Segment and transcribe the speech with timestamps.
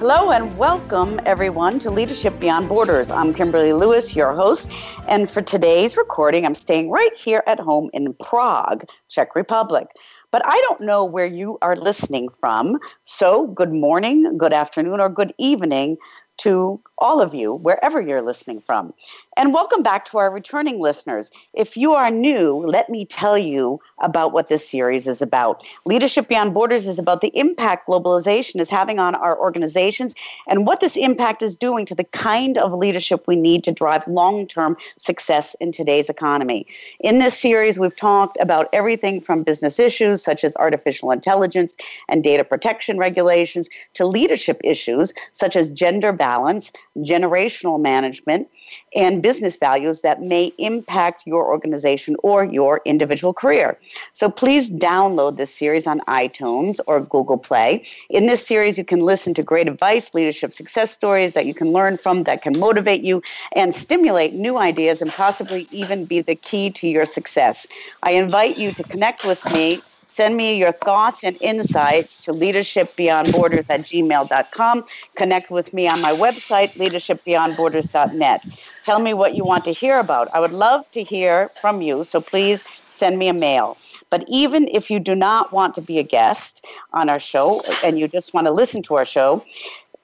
[0.00, 3.10] Hello and welcome everyone to Leadership Beyond Borders.
[3.10, 4.70] I'm Kimberly Lewis, your host,
[5.06, 9.88] and for today's recording, I'm staying right here at home in Prague, Czech Republic.
[10.30, 15.10] But I don't know where you are listening from, so good morning, good afternoon, or
[15.10, 15.98] good evening
[16.38, 18.92] to all of you, wherever you're listening from.
[19.36, 21.30] And welcome back to our returning listeners.
[21.54, 25.64] If you are new, let me tell you about what this series is about.
[25.86, 30.14] Leadership Beyond Borders is about the impact globalization is having on our organizations
[30.46, 34.06] and what this impact is doing to the kind of leadership we need to drive
[34.06, 36.66] long term success in today's economy.
[37.00, 41.76] In this series, we've talked about everything from business issues such as artificial intelligence
[42.08, 48.48] and data protection regulations to leadership issues such as gender balance generational management,
[48.94, 53.78] and business values that may impact your organization or your individual career.
[54.12, 57.84] So please download this series on iTunes or Google Play.
[58.08, 61.72] In this series, you can listen to great advice, leadership success stories that you can
[61.72, 63.22] learn from that can motivate you
[63.54, 67.66] and stimulate new ideas and possibly even be the key to your success.
[68.02, 69.80] I invite you to connect with me
[70.12, 74.84] Send me your thoughts and insights to leadershipbeyondborders at gmail.com.
[75.16, 78.44] Connect with me on my website, leadershipbeyondborders.net.
[78.82, 80.28] Tell me what you want to hear about.
[80.34, 83.78] I would love to hear from you, so please send me a mail.
[84.10, 87.98] But even if you do not want to be a guest on our show and
[87.98, 89.44] you just want to listen to our show,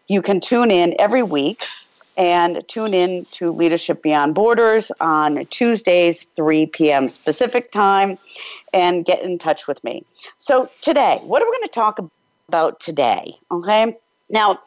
[0.09, 1.65] you can tune in every week
[2.17, 7.09] and tune in to Leadership Beyond Borders on Tuesdays, 3 p.m.
[7.25, 8.19] Pacific time,
[8.73, 10.05] and get in touch with me.
[10.39, 11.99] So, today, what are we going to talk
[12.49, 13.35] about today?
[13.51, 13.97] Okay.
[14.29, 14.61] Now,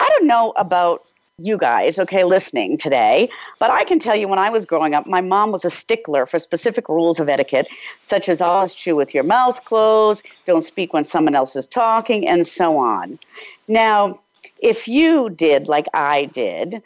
[0.00, 1.04] I don't know about
[1.38, 3.28] you guys, okay, listening today,
[3.58, 6.26] but I can tell you when I was growing up, my mom was a stickler
[6.26, 7.66] for specific rules of etiquette,
[8.02, 12.26] such as always chew with your mouth closed, don't speak when someone else is talking,
[12.28, 13.18] and so on.
[13.66, 14.20] Now,
[14.64, 16.82] if you did like I did,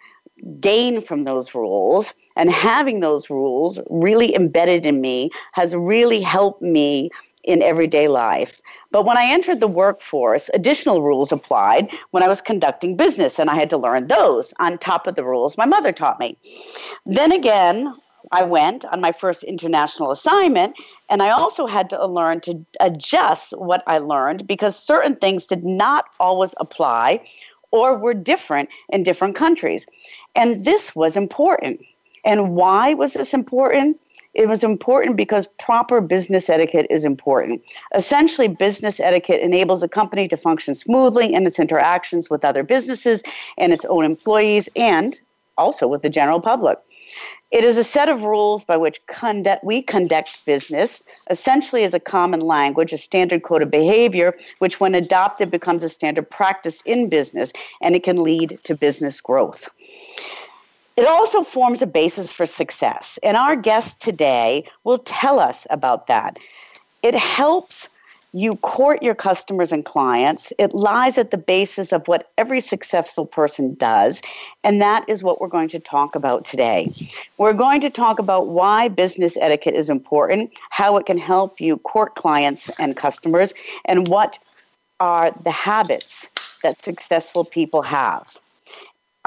[0.61, 6.61] gain from those rules, and having those rules really embedded in me has really helped
[6.61, 7.11] me
[7.45, 8.61] in everyday life.
[8.91, 13.49] But when I entered the workforce, additional rules applied when I was conducting business, and
[13.49, 16.37] I had to learn those on top of the rules my mother taught me.
[17.07, 17.95] Then again,
[18.33, 20.77] I went on my first international assignment,
[21.09, 25.65] and I also had to learn to adjust what I learned because certain things did
[25.65, 27.25] not always apply
[27.71, 29.87] or were different in different countries.
[30.35, 31.81] And this was important.
[32.25, 34.01] And why was this important?
[34.35, 37.63] It was important because proper business etiquette is important.
[37.95, 43.23] Essentially, business etiquette enables a company to function smoothly in its interactions with other businesses
[43.57, 45.19] and its own employees and
[45.57, 46.79] also with the general public.
[47.51, 52.01] It is a set of rules by which conduct, we conduct business, essentially as a
[52.01, 57.09] common language, a standard code of behavior, which, when adopted, becomes a standard practice in
[57.09, 59.71] business, and it can lead to business growth.
[60.99, 66.07] It also forms a basis for success, and our guest today will tell us about
[66.09, 66.39] that.
[67.03, 67.89] It helps
[68.33, 70.53] you court your customers and clients.
[70.59, 74.21] It lies at the basis of what every successful person does.
[74.65, 76.93] And that is what we're going to talk about today.
[77.39, 81.79] We're going to talk about why business etiquette is important, how it can help you
[81.79, 83.55] court clients and customers,
[83.87, 84.39] and what
[85.01, 86.29] are the habits
[86.63, 88.37] that successful people have.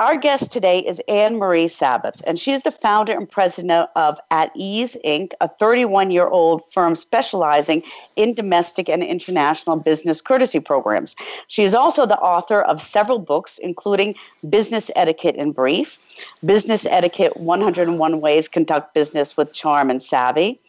[0.01, 4.19] Our guest today is Ann Marie Sabath, and she is the founder and president of
[4.31, 7.83] At Ease Inc., a 31 year old firm specializing
[8.15, 11.15] in domestic and international business courtesy programs.
[11.45, 14.15] She is also the author of several books, including
[14.49, 15.99] Business Etiquette in Brief,
[16.43, 20.59] Business Etiquette 101 Ways Conduct Business with Charm and Savvy,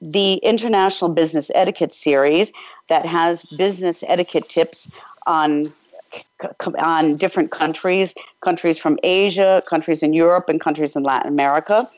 [0.00, 2.52] the International Business Etiquette series
[2.86, 4.88] that has business etiquette tips
[5.26, 5.72] on
[6.78, 11.88] on different countries, countries from Asia, countries in Europe, and countries in Latin America.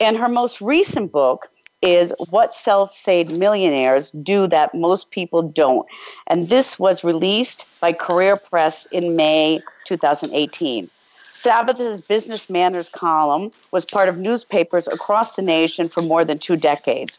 [0.00, 1.48] And her most recent book
[1.82, 5.86] is What Self Made Millionaires Do That Most People Don't.
[6.26, 10.90] And this was released by Career Press in May 2018.
[11.30, 16.56] Sabath's Business Manners column was part of newspapers across the nation for more than two
[16.56, 17.18] decades.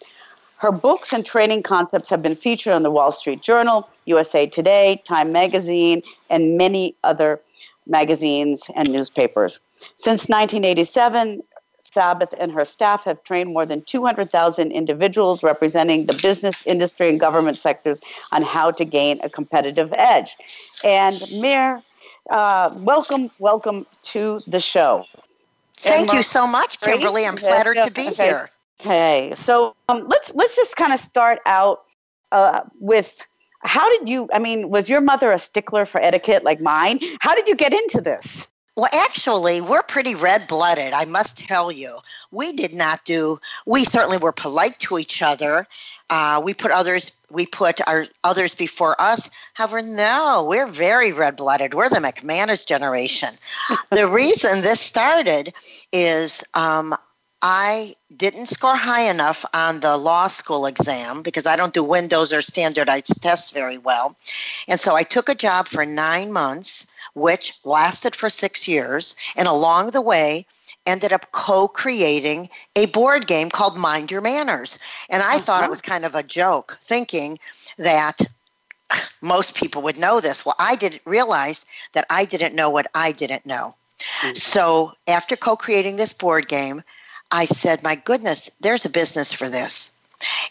[0.57, 5.01] Her books and training concepts have been featured on the Wall Street Journal, USA Today,
[5.05, 6.01] Time Magazine,
[6.31, 7.39] and many other
[7.85, 9.59] magazines and newspapers.
[9.97, 11.43] Since 1987,
[11.79, 17.19] Sabath and her staff have trained more than 200,000 individuals representing the business, industry, and
[17.19, 18.01] government sectors
[18.31, 20.35] on how to gain a competitive edge.
[20.83, 21.83] And Mir,
[22.31, 25.05] uh, welcome, welcome to the show.
[25.75, 27.27] Thank you so much, Kimberly.
[27.27, 28.25] I'm flattered to be okay.
[28.25, 28.49] here.
[28.79, 31.83] Okay, so um, let's let's just kind of start out
[32.31, 33.25] uh, with
[33.61, 34.29] how did you?
[34.33, 36.99] I mean, was your mother a stickler for etiquette like mine?
[37.19, 38.45] How did you get into this?
[38.77, 41.97] Well, actually, we're pretty red blooded, I must tell you.
[42.29, 45.65] We did not do, we certainly were polite to each other.
[46.11, 49.31] Uh, we put others, we put our others before us.
[49.55, 51.73] However, no, we're very red blooded.
[51.73, 53.29] We're the McManus generation.
[53.89, 55.55] the reason this started
[55.91, 56.95] is um,
[57.41, 62.33] I didn't score high enough on the law school exam because I don't do Windows
[62.33, 64.15] or standardized tests very well.
[64.67, 69.15] And so I took a job for nine months, which lasted for six years.
[69.35, 70.47] And along the way,
[70.87, 74.79] ended up co creating a board game called Mind Your Manners.
[75.09, 75.39] And I uh-huh.
[75.39, 75.69] thought it uh-huh.
[75.69, 77.37] was kind of a joke, thinking
[77.77, 78.21] that
[79.21, 80.43] most people would know this.
[80.45, 83.75] Well, I didn't realize that I didn't know what I didn't know.
[83.99, 84.35] Mm-hmm.
[84.35, 86.81] So after co creating this board game,
[87.31, 89.91] I said, my goodness, there's a business for this.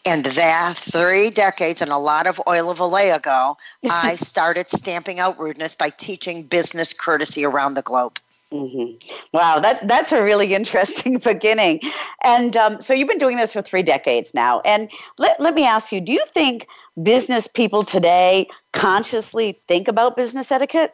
[0.05, 3.57] And that three decades and a lot of oil of Olay ago,
[3.91, 8.19] I started stamping out rudeness by teaching business courtesy around the globe.
[8.53, 8.97] Mm-hmm.
[9.33, 11.81] Wow, that that's a really interesting beginning.
[12.23, 14.61] And um, so you've been doing this for three decades now.
[14.61, 14.89] And
[15.19, 16.69] let, let me ask you: Do you think
[17.03, 20.93] business people today consciously think about business etiquette?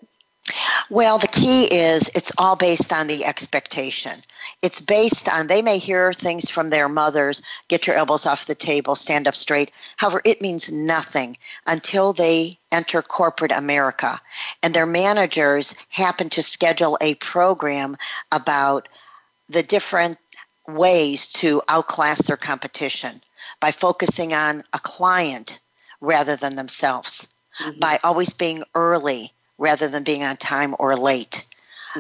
[0.90, 4.23] Well, the key is it's all based on the expectation.
[4.62, 8.55] It's based on they may hear things from their mothers get your elbows off the
[8.55, 9.70] table, stand up straight.
[9.96, 11.37] However, it means nothing
[11.67, 14.20] until they enter corporate America
[14.62, 17.96] and their managers happen to schedule a program
[18.31, 18.88] about
[19.49, 20.19] the different
[20.67, 23.20] ways to outclass their competition
[23.61, 25.61] by focusing on a client
[26.00, 27.79] rather than themselves, mm-hmm.
[27.79, 29.32] by always being early
[29.62, 31.47] rather than being on time or late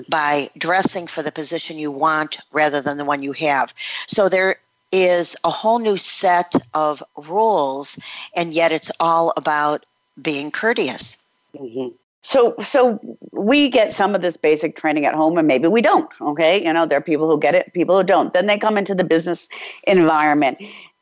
[0.08, 3.72] by dressing for the position you want rather than the one you have.
[4.06, 4.56] So there
[4.90, 7.98] is a whole new set of rules,
[8.34, 9.86] and yet it's all about
[10.20, 11.16] being courteous.
[11.56, 11.94] Mm-hmm.
[12.22, 13.00] So, so
[13.32, 16.08] we get some of this basic training at home, and maybe we don't.
[16.20, 18.32] Okay, you know, there are people who get it, people who don't.
[18.32, 19.48] Then they come into the business
[19.86, 20.58] environment,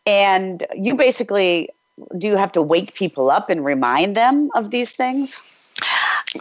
[0.07, 1.69] and you basically
[2.19, 5.43] do you have to wake people up and remind them of these things?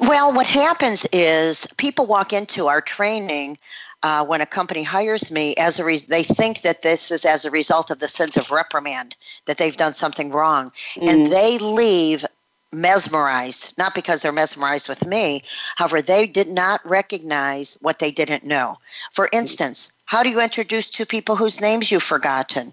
[0.01, 3.57] Well, what happens is people walk into our training
[4.03, 7.43] uh, when a company hires me as a re- they think that this is as
[7.43, 9.15] a result of the sense of reprimand
[9.45, 11.09] that they've done something wrong, mm.
[11.09, 12.25] and they leave
[12.71, 15.41] mesmerized not because they're mesmerized with me
[15.75, 18.77] however they did not recognize what they didn't know.
[19.11, 22.71] For instance how do you introduce two people whose names you've forgotten?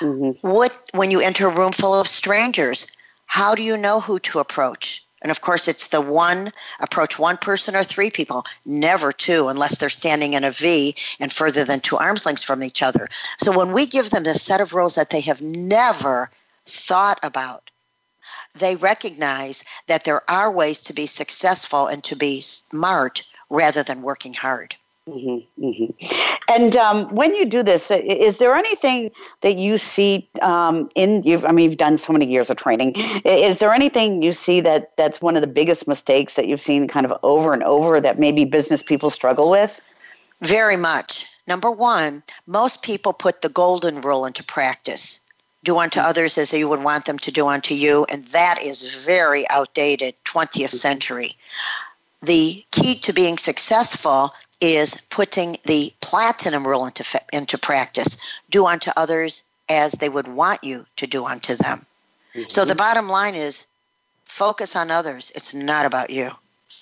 [0.00, 0.48] Mm-hmm.
[0.48, 2.86] what when you enter a room full of strangers
[3.26, 7.38] how do you know who to approach and of course, it's the one approach one
[7.38, 11.80] person or three people, never two, unless they're standing in a V and further than
[11.80, 13.08] two arms lengths from each other.
[13.38, 16.30] So when we give them this set of rules that they have never
[16.66, 17.70] thought about,
[18.54, 24.02] they recognize that there are ways to be successful and to be smart rather than
[24.02, 24.76] working hard.
[25.08, 26.24] Mm-hmm, mm-hmm.
[26.48, 29.10] And um, when you do this, is there anything
[29.42, 31.44] that you see um, in you?
[31.46, 32.94] I mean, you've done so many years of training.
[33.24, 36.88] Is there anything you see that that's one of the biggest mistakes that you've seen
[36.88, 39.80] kind of over and over that maybe business people struggle with?
[40.40, 41.26] Very much.
[41.46, 45.20] Number one, most people put the golden rule into practice
[45.64, 48.06] do unto others as you would want them to do unto you.
[48.10, 50.66] And that is very outdated 20th mm-hmm.
[50.66, 51.32] century.
[52.24, 58.16] The key to being successful is putting the platinum rule into, into practice
[58.50, 61.84] do unto others as they would want you to do unto them.
[62.34, 62.48] Mm-hmm.
[62.48, 63.66] So the bottom line is
[64.24, 66.30] focus on others, it's not about you.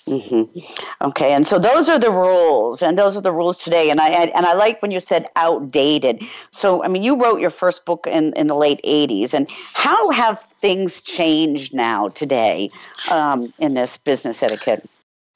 [0.07, 0.59] Mm-hmm.
[1.01, 3.89] Okay, and so those are the rules, and those are the rules today.
[3.89, 6.25] And I, I, and I like when you said outdated.
[6.51, 10.11] So I mean, you wrote your first book in, in the late '80s, and how
[10.11, 12.69] have things changed now today
[13.13, 14.89] um, in this business etiquette?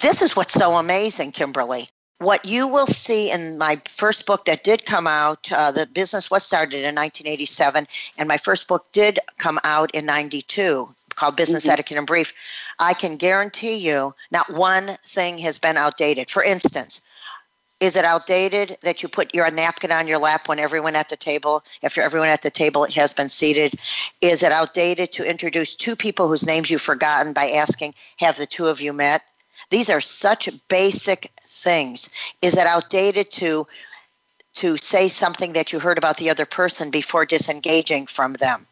[0.06, 4.62] This is what's so amazing, Kimberly what you will see in my first book that
[4.62, 9.18] did come out, uh, the business was started in 1987, and my first book did
[9.38, 11.72] come out in 92 called Business mm-hmm.
[11.72, 12.32] Etiquette in Brief.
[12.78, 16.30] I can guarantee you not one thing has been outdated.
[16.30, 17.02] For instance,
[17.80, 21.16] is it outdated that you put your napkin on your lap when everyone at the
[21.16, 23.74] table, after everyone at the table has been seated?
[24.20, 28.46] Is it outdated to introduce two people whose names you've forgotten by asking, Have the
[28.46, 29.22] two of you met?
[29.70, 32.10] These are such basic things.
[32.42, 33.66] Is it outdated to
[34.56, 38.66] to say something that you heard about the other person before disengaging from them.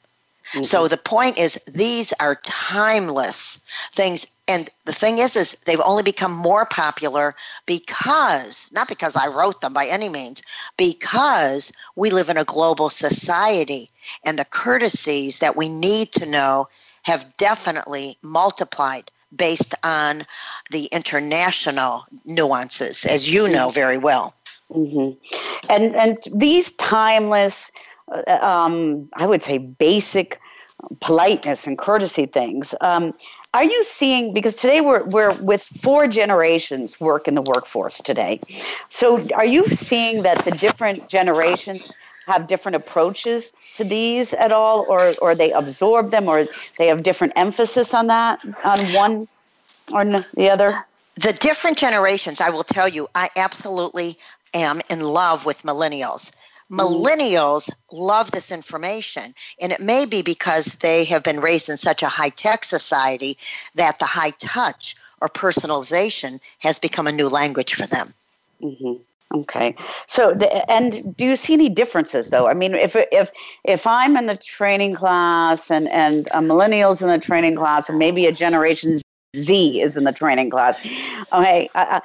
[0.53, 0.65] Mm-hmm.
[0.65, 3.61] So the point is these are timeless
[3.93, 9.27] things and the thing is is they've only become more popular because not because I
[9.27, 10.43] wrote them by any means
[10.77, 13.91] because we live in a global society
[14.25, 16.69] and the courtesies that we need to know
[17.03, 20.25] have definitely multiplied based on
[20.71, 24.35] the international nuances as you know very well.
[24.71, 25.19] Mm-hmm.
[25.71, 27.71] And and these timeless
[28.13, 30.41] uh, um, I would say basic
[31.01, 32.75] politeness and courtesy things.
[32.81, 33.15] Um,
[33.55, 38.41] are you seeing because today we're we're with four generations work in the workforce today.
[38.89, 41.93] So are you seeing that the different generations
[42.27, 46.47] have different approaches to these at all or or they absorb them or
[46.79, 49.29] they have different emphasis on that on one
[49.93, 50.05] or
[50.35, 50.85] the other?
[51.17, 54.19] The different generations, I will tell you, I absolutely
[54.53, 56.33] am in love with millennials.
[56.71, 56.81] Mm-hmm.
[56.81, 62.03] Millennials love this information, and it may be because they have been raised in such
[62.03, 63.37] a high tech society
[63.75, 68.15] that the high touch or personalization has become a new language for them.
[68.63, 68.95] Mm-hmm.
[69.35, 69.75] Okay.
[70.07, 72.47] So, the, and do you see any differences though?
[72.47, 73.31] I mean, if if
[73.65, 77.99] if I'm in the training class and and a millennials in the training class, and
[77.99, 79.01] maybe a Generation
[79.37, 80.79] Z is in the training class,
[81.33, 82.01] okay, uh,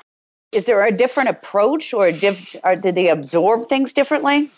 [0.52, 4.50] is there a different approach or, diff, or did they absorb things differently?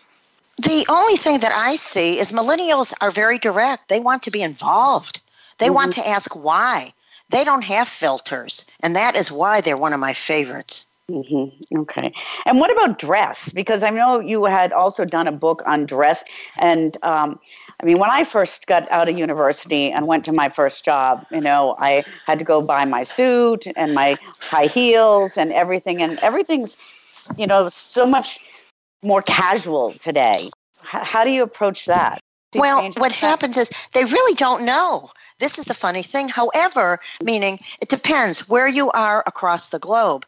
[0.57, 3.89] The only thing that I see is millennials are very direct.
[3.89, 5.19] They want to be involved.
[5.57, 5.75] They mm-hmm.
[5.75, 6.93] want to ask why.
[7.29, 10.85] They don't have filters, and that is why they're one of my favorites.
[11.11, 11.79] Mm-hmm.
[11.81, 12.13] Okay.
[12.45, 13.51] And what about dress?
[13.51, 16.23] Because I know you had also done a book on dress.
[16.57, 17.39] And um,
[17.81, 21.25] I mean, when I first got out of university and went to my first job,
[21.31, 26.01] you know, I had to go buy my suit and my high heels and everything.
[26.01, 26.77] And everything's,
[27.37, 28.39] you know, so much
[29.03, 30.49] more casual today.
[30.81, 32.19] H- how do you approach that?
[32.55, 35.09] well, what happens is they really don't know.
[35.39, 36.27] This is the funny thing.
[36.27, 40.25] However, meaning it depends where you are across the globe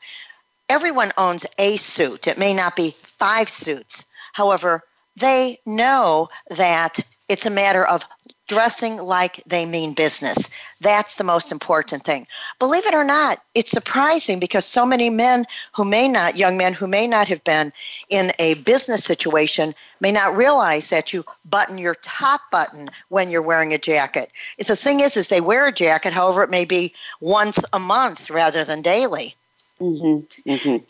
[0.73, 2.25] everyone owns a suit.
[2.25, 4.07] It may not be five suits.
[4.33, 4.81] However,
[5.15, 6.99] they know that
[7.29, 8.03] it's a matter of
[8.47, 10.49] dressing like they mean business.
[10.81, 12.25] That's the most important thing.
[12.57, 16.73] Believe it or not, it's surprising because so many men who may not, young men
[16.73, 17.71] who may not have been
[18.09, 23.43] in a business situation, may not realize that you button your top button when you're
[23.43, 24.31] wearing a jacket.
[24.57, 27.79] If the thing is, is they wear a jacket, however, it may be once a
[27.79, 29.35] month rather than daily.
[29.79, 30.49] Mm-hmm.
[30.49, 30.83] Mm-hmm.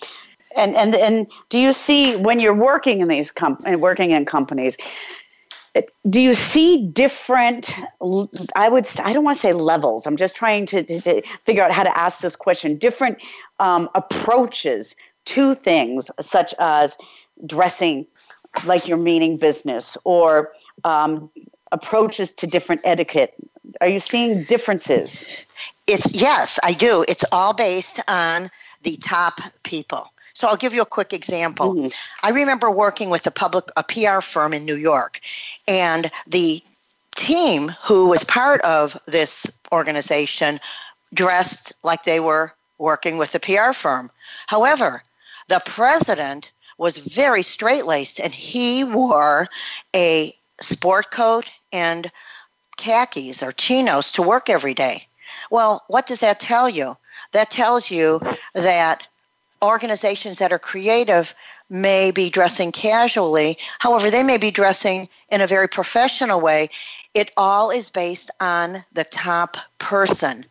[0.56, 4.78] And and and do you see when you're working in these com- working in companies?
[6.08, 7.74] Do you see different?
[8.56, 8.88] I would.
[9.00, 10.06] I don't want to say levels.
[10.06, 12.78] I'm just trying to, to, to figure out how to ask this question.
[12.78, 13.18] Different
[13.60, 16.96] um, approaches to things, such as
[17.48, 18.06] dressing
[18.66, 20.52] like you're meaning business, or
[20.84, 21.32] um,
[21.72, 23.34] approaches to different etiquette.
[23.82, 25.28] Are you seeing differences?
[25.88, 27.04] It's yes, I do.
[27.08, 28.52] It's all based on
[28.84, 30.12] the top people.
[30.34, 31.74] So I'll give you a quick example.
[31.74, 31.88] Mm-hmm.
[32.24, 35.20] I remember working with a public a PR firm in New York,
[35.68, 36.64] and the
[37.16, 40.60] team who was part of this organization
[41.14, 44.10] dressed like they were working with a PR firm.
[44.48, 45.04] However,
[45.48, 49.48] the president was very straight laced and he wore
[49.96, 52.12] a sport coat and
[52.78, 55.06] khakis or chinos to work every day.
[55.52, 56.98] Well, what does that tell you?
[57.34, 58.22] That tells you
[58.54, 59.04] that
[59.62, 61.34] organizations that are creative
[61.70, 63.58] may be dressing casually.
[63.80, 66.70] However, they may be dressing in a very professional way.
[67.14, 70.46] It all is based on the top person,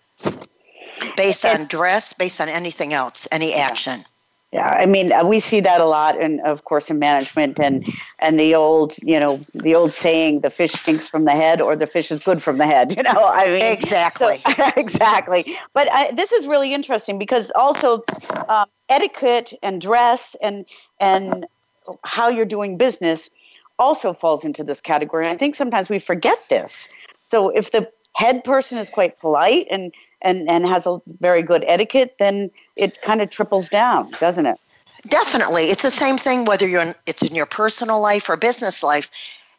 [1.17, 4.05] based on dress, based on anything else, any action.
[4.53, 7.87] Yeah, I mean, uh, we see that a lot, and of course, in management, and
[8.19, 11.75] and the old, you know, the old saying, "The fish stinks from the head," or
[11.75, 15.57] "The fish is good from the head." You know, I mean, exactly, so, exactly.
[15.73, 18.03] But I, this is really interesting because also
[18.49, 20.67] um, etiquette and dress and
[21.01, 21.47] and
[22.05, 23.31] how you're doing business
[23.79, 25.27] also falls into this category.
[25.29, 26.91] I think sometimes we forget this.
[27.25, 29.93] So if the head person is quite polite and
[30.23, 34.59] and, and has a very good etiquette, then it kind of triples down, doesn't it?
[35.09, 35.65] Definitely.
[35.65, 39.11] It's the same thing whether you're in, it's in your personal life or business life.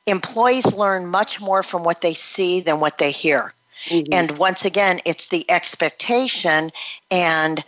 [0.07, 3.53] Employees learn much more from what they see than what they hear.
[3.85, 4.13] Mm-hmm.
[4.13, 6.71] And once again, it's the expectation
[7.11, 7.63] and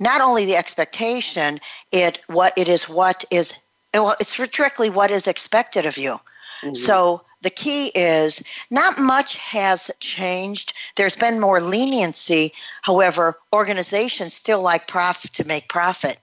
[0.00, 1.60] not only the expectation,
[1.92, 3.58] it what it is what is
[3.94, 6.20] well, it's strictly what is expected of you.
[6.62, 6.74] Mm-hmm.
[6.74, 10.72] So the key is not much has changed.
[10.96, 12.52] There's been more leniency.
[12.82, 16.20] However, organizations still like profit to make profit.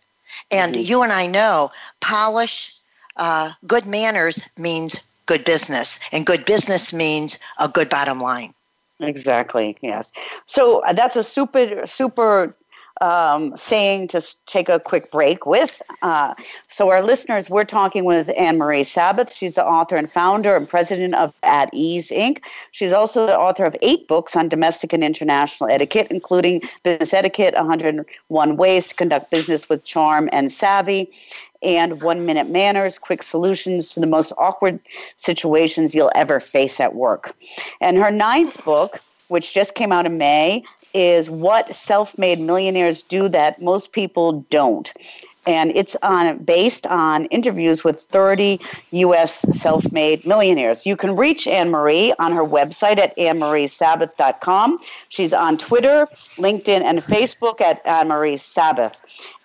[0.49, 0.83] And mm-hmm.
[0.83, 2.75] you and I know polish,
[3.17, 8.53] uh, good manners means good business, and good business means a good bottom line.
[8.99, 9.77] Exactly.
[9.81, 10.11] Yes.
[10.45, 12.55] So uh, that's a super super
[13.01, 15.81] um, saying to take a quick break with.
[16.01, 16.33] Uh,
[16.67, 19.31] so, our listeners, we're talking with Ann Marie Sabath.
[19.31, 22.43] She's the author and founder and president of At Ease Inc.
[22.71, 27.55] She's also the author of eight books on domestic and international etiquette, including Business Etiquette,
[27.55, 31.11] 101 Ways to Conduct Business with Charm and Savvy,
[31.63, 34.79] and One Minute Manners Quick Solutions to the Most Awkward
[35.17, 37.35] Situations You'll Ever Face at Work.
[37.79, 43.29] And her ninth book, which just came out in May, is what self-made millionaires do
[43.29, 44.91] that most people don't
[45.47, 48.59] and it's on based on interviews with 30
[48.91, 49.45] U.S.
[49.51, 50.85] self-made millionaires.
[50.85, 54.79] You can reach Ann Marie on her website at annmariesabath.com.
[55.09, 56.07] She's on Twitter,
[56.37, 58.95] LinkedIn, and Facebook at Ann Marie Sabath.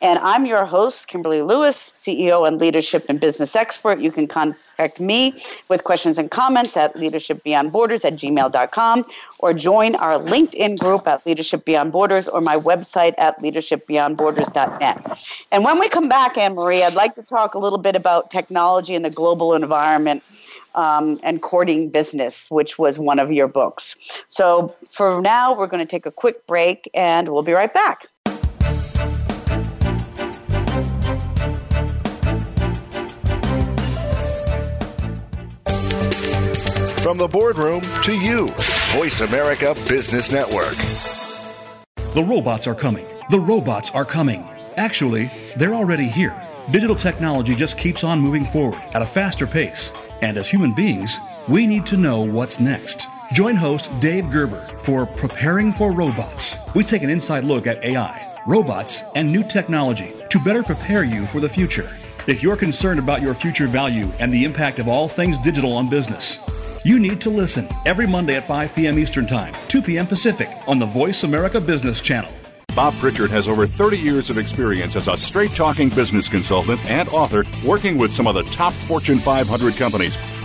[0.02, 3.98] And I'm your host, Kimberly Lewis, CEO and leadership and business expert.
[3.98, 9.06] You can contact me with questions and comments at leadershipbeyondborders at gmail.com
[9.38, 15.18] or join our LinkedIn group at Leadership Beyond Borders or my website at leadershipbeyondborders.net.
[15.50, 18.30] And when we come back, Ann Marie, I'd like to talk a little bit about
[18.30, 20.22] technology and the global environment.
[20.74, 23.96] Um, and courting business, which was one of your books.
[24.28, 28.08] So for now, we're going to take a quick break and we'll be right back.
[37.06, 38.48] From the boardroom to you,
[38.96, 40.74] Voice America Business Network.
[42.14, 43.06] The robots are coming.
[43.30, 44.44] The robots are coming.
[44.76, 46.34] Actually, they're already here.
[46.72, 49.92] Digital technology just keeps on moving forward at a faster pace.
[50.20, 51.16] And as human beings,
[51.48, 53.06] we need to know what's next.
[53.32, 56.56] Join host Dave Gerber for Preparing for Robots.
[56.74, 61.24] We take an inside look at AI, robots, and new technology to better prepare you
[61.26, 61.88] for the future.
[62.26, 65.88] If you're concerned about your future value and the impact of all things digital on
[65.88, 66.40] business,
[66.86, 68.96] you need to listen every Monday at 5 p.m.
[68.96, 70.06] Eastern Time, 2 p.m.
[70.06, 72.30] Pacific on the Voice America Business Channel.
[72.76, 77.08] Bob Pritchard has over 30 years of experience as a straight talking business consultant and
[77.08, 80.16] author working with some of the top Fortune 500 companies.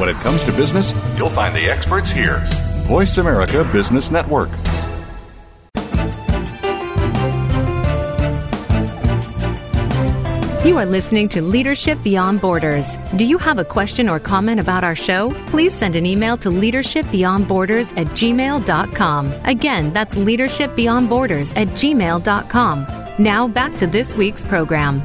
[0.00, 2.42] When it comes to business, you'll find the experts here.
[2.86, 4.48] Voice America Business Network.
[10.64, 12.96] You are listening to Leadership Beyond Borders.
[13.16, 15.34] Do you have a question or comment about our show?
[15.48, 19.32] Please send an email to leadershipbeyondborders at gmail.com.
[19.44, 22.86] Again, that's leadershipbeyondborders at gmail.com.
[23.18, 25.02] Now back to this week's program.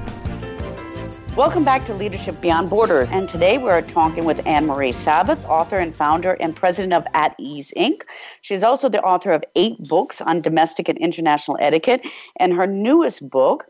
[1.35, 3.11] Welcome back to Leadership Beyond Borders.
[3.11, 7.35] And today we're talking with Ann Marie Sabath, author and founder and president of At
[7.37, 8.03] Ease Inc.
[8.41, 12.07] She's also the author of eight books on domestic and international etiquette.
[12.37, 13.65] And her newest book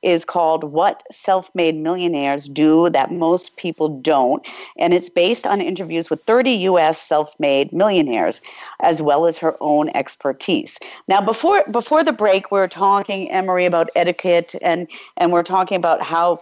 [0.00, 4.46] is called What Self Made Millionaires Do That Most People Don't.
[4.78, 6.98] And it's based on interviews with 30 U.S.
[6.98, 8.40] self made millionaires,
[8.80, 10.78] as well as her own expertise.
[11.06, 15.42] Now, before, before the break, we are talking, Ann Marie, about etiquette, and, and we're
[15.42, 16.40] talking about how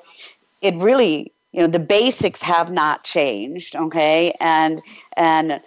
[0.62, 4.32] it really you know the basics have not changed okay?
[4.40, 4.82] And
[5.16, 5.60] and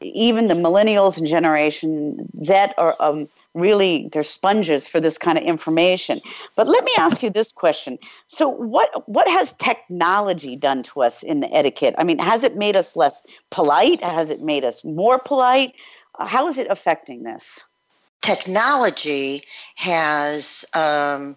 [0.00, 5.44] even the millennials and generation z are um, really they're sponges for this kind of
[5.44, 6.20] information.
[6.54, 7.98] But let me ask you this question.
[8.28, 11.94] So what what has technology done to us in the etiquette?
[11.98, 14.02] I mean has it made us less polite?
[14.02, 15.74] Has it made us more polite?
[16.18, 17.60] How is it affecting this?
[18.22, 19.44] Technology
[19.76, 21.36] has um,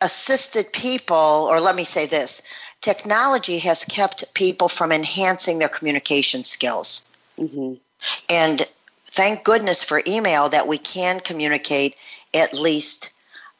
[0.00, 2.42] assisted people, or let me say this
[2.80, 7.02] technology has kept people from enhancing their communication skills.
[7.38, 7.74] Mm-hmm.
[8.28, 8.66] And
[9.06, 11.96] thank goodness for email that we can communicate
[12.34, 13.12] at least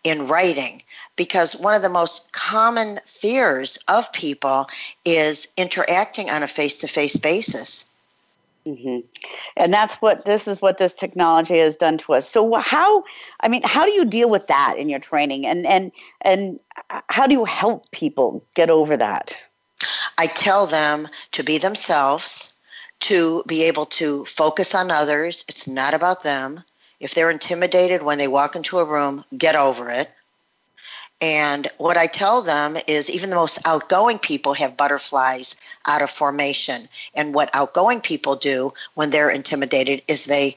[0.05, 0.83] in writing
[1.17, 4.69] because one of the most common fears of people
[5.05, 7.89] is interacting on a face to face basis.
[8.69, 8.99] Mm-hmm.
[9.57, 12.29] and that's what this is what this technology has done to us.
[12.29, 13.03] So how
[13.41, 15.47] i mean how do you deal with that in your training?
[15.47, 16.61] And and and
[17.09, 19.35] how do you help people get over that?
[20.19, 22.61] I tell them to be themselves
[23.01, 25.47] to be able to focus on others.
[25.49, 26.63] It's not about them.
[27.01, 30.11] If they're intimidated when they walk into a room get over it
[31.21, 36.11] and what I tell them is even the most outgoing people have butterflies out of
[36.11, 36.89] formation.
[37.15, 40.57] And what outgoing people do when they're intimidated is they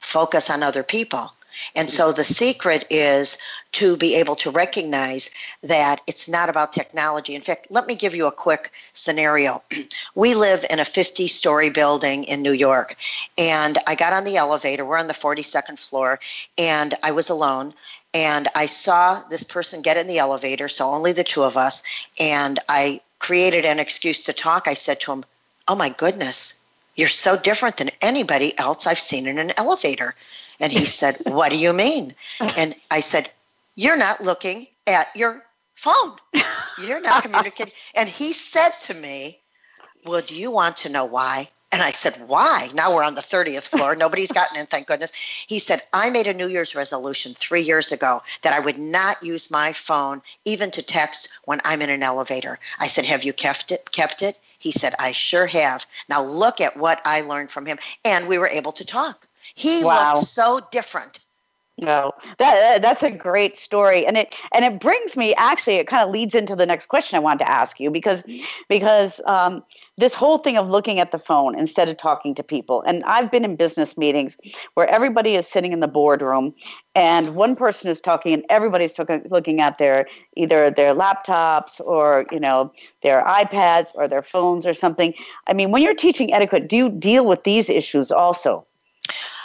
[0.00, 1.32] focus on other people.
[1.76, 3.38] And so the secret is
[3.72, 5.30] to be able to recognize
[5.62, 7.34] that it's not about technology.
[7.34, 9.62] In fact, let me give you a quick scenario.
[10.14, 12.96] we live in a 50 story building in New York,
[13.36, 14.84] and I got on the elevator.
[14.84, 16.20] We're on the 42nd floor,
[16.56, 17.74] and I was alone
[18.14, 21.82] and I saw this person get in the elevator, so only the two of us,
[22.18, 24.68] and I created an excuse to talk.
[24.68, 25.24] I said to him,
[25.68, 26.54] Oh my goodness,
[26.96, 30.14] you're so different than anybody else I've seen in an elevator.
[30.60, 32.14] And he said, What do you mean?
[32.40, 33.30] And I said,
[33.76, 35.44] You're not looking at your
[35.74, 36.16] phone.
[36.84, 37.72] You're not communicating.
[37.94, 39.38] And he said to me,
[40.04, 41.48] Well, do you want to know why?
[41.72, 42.68] And I said, Why?
[42.74, 43.96] Now we're on the 30th floor.
[43.96, 45.10] Nobody's gotten in, thank goodness.
[45.48, 49.22] He said, I made a New Year's resolution three years ago that I would not
[49.22, 52.58] use my phone even to text when I'm in an elevator.
[52.78, 53.90] I said, Have you kept it?
[53.90, 54.38] Kept it?
[54.58, 55.86] He said, I sure have.
[56.08, 57.78] Now look at what I learned from him.
[58.04, 59.26] And we were able to talk.
[59.54, 60.14] He wow.
[60.14, 61.20] looked so different
[61.78, 65.76] no, that that's a great story, and it and it brings me actually.
[65.76, 68.22] It kind of leads into the next question I wanted to ask you because
[68.68, 69.64] because um,
[69.96, 73.30] this whole thing of looking at the phone instead of talking to people, and I've
[73.30, 74.36] been in business meetings
[74.74, 76.54] where everybody is sitting in the boardroom,
[76.94, 80.06] and one person is talking, and everybody's talking, looking at their
[80.36, 82.70] either their laptops or you know
[83.02, 85.14] their iPads or their phones or something.
[85.46, 88.66] I mean, when you're teaching etiquette, do you deal with these issues also?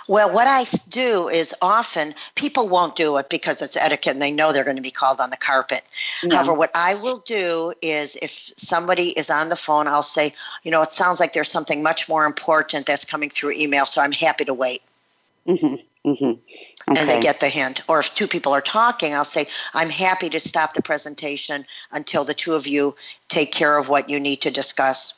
[0.08, 4.32] Well, what I do is often people won't do it because it's etiquette and they
[4.32, 5.82] know they're going to be called on the carpet.
[6.32, 10.72] However, what I will do is if somebody is on the phone, I'll say, you
[10.72, 14.13] know, it sounds like there's something much more important that's coming through email, so I'm
[14.13, 14.82] happy to wait.
[15.46, 15.76] Mm-hmm.
[16.10, 16.26] Mm-hmm.
[16.89, 17.02] Okay.
[17.02, 17.82] And they get the hint.
[17.89, 22.24] Or if two people are talking, I'll say, I'm happy to stop the presentation until
[22.24, 22.96] the two of you
[23.28, 25.13] take care of what you need to discuss.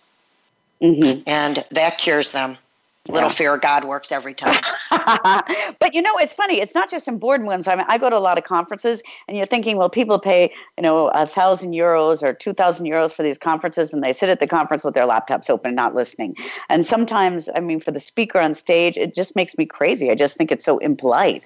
[0.82, 1.22] Mm-hmm.
[1.28, 2.58] And that cures them.
[3.08, 4.62] Little fear of God works every time.
[4.92, 6.60] but you know, it's funny.
[6.60, 7.68] It's not just in boardrooms.
[7.68, 10.52] I mean, I go to a lot of conferences, and you're thinking, well, people pay,
[10.78, 14.30] you know, a thousand euros or two thousand euros for these conferences, and they sit
[14.30, 16.36] at the conference with their laptops open, and not listening.
[16.68, 20.12] And sometimes, I mean, for the speaker on stage, it just makes me crazy.
[20.12, 21.42] I just think it's so impolite.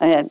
[0.00, 0.30] And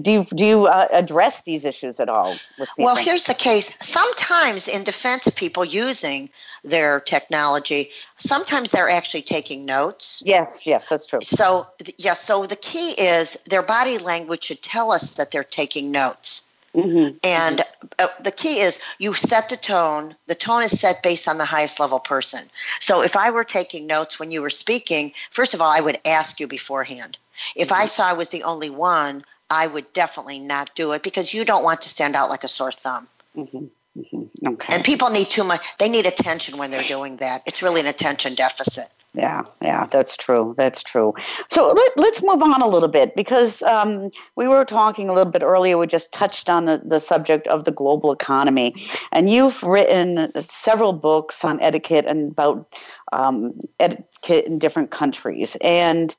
[0.00, 2.36] do you do you uh, address these issues at all?
[2.76, 3.76] well, here's the case.
[3.80, 6.30] Sometimes, in defense of people using
[6.64, 10.22] their technology, sometimes they're actually taking notes.
[10.24, 11.20] Yes, yes, that's true.
[11.22, 15.44] So, yes, yeah, so the key is their body language should tell us that they're
[15.44, 16.42] taking notes.
[16.74, 17.16] Mm-hmm.
[17.24, 17.62] And
[17.98, 20.14] uh, the key is you set the tone.
[20.26, 22.40] The tone is set based on the highest level person.
[22.80, 25.98] So if I were taking notes when you were speaking, first of all, I would
[26.04, 27.16] ask you beforehand.
[27.56, 31.32] If I saw I was the only one, I would definitely not do it because
[31.32, 33.08] you don't want to stand out like a sore thumb.
[33.36, 33.66] Mm-hmm.
[33.98, 34.48] Mm-hmm.
[34.48, 34.74] Okay.
[34.74, 37.42] And people need too much, they need attention when they're doing that.
[37.46, 38.88] It's really an attention deficit.
[39.18, 40.54] Yeah, yeah, that's true.
[40.56, 41.12] That's true.
[41.50, 45.32] So let, us move on a little bit because um, we were talking a little
[45.32, 45.76] bit earlier.
[45.76, 48.76] We just touched on the, the subject of the global economy.
[49.10, 52.72] And you've written several books on etiquette and about
[53.12, 55.56] um, etiquette in different countries.
[55.62, 56.14] And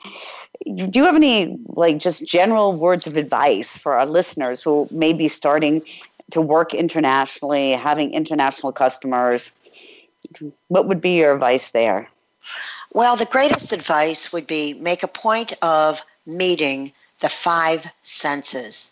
[0.66, 5.14] do you have any like just general words of advice for our listeners who may
[5.14, 5.82] be starting
[6.32, 9.54] to work internationally having international customers
[10.68, 12.10] what would be your advice there
[12.94, 18.92] well the greatest advice would be make a point of meeting the five senses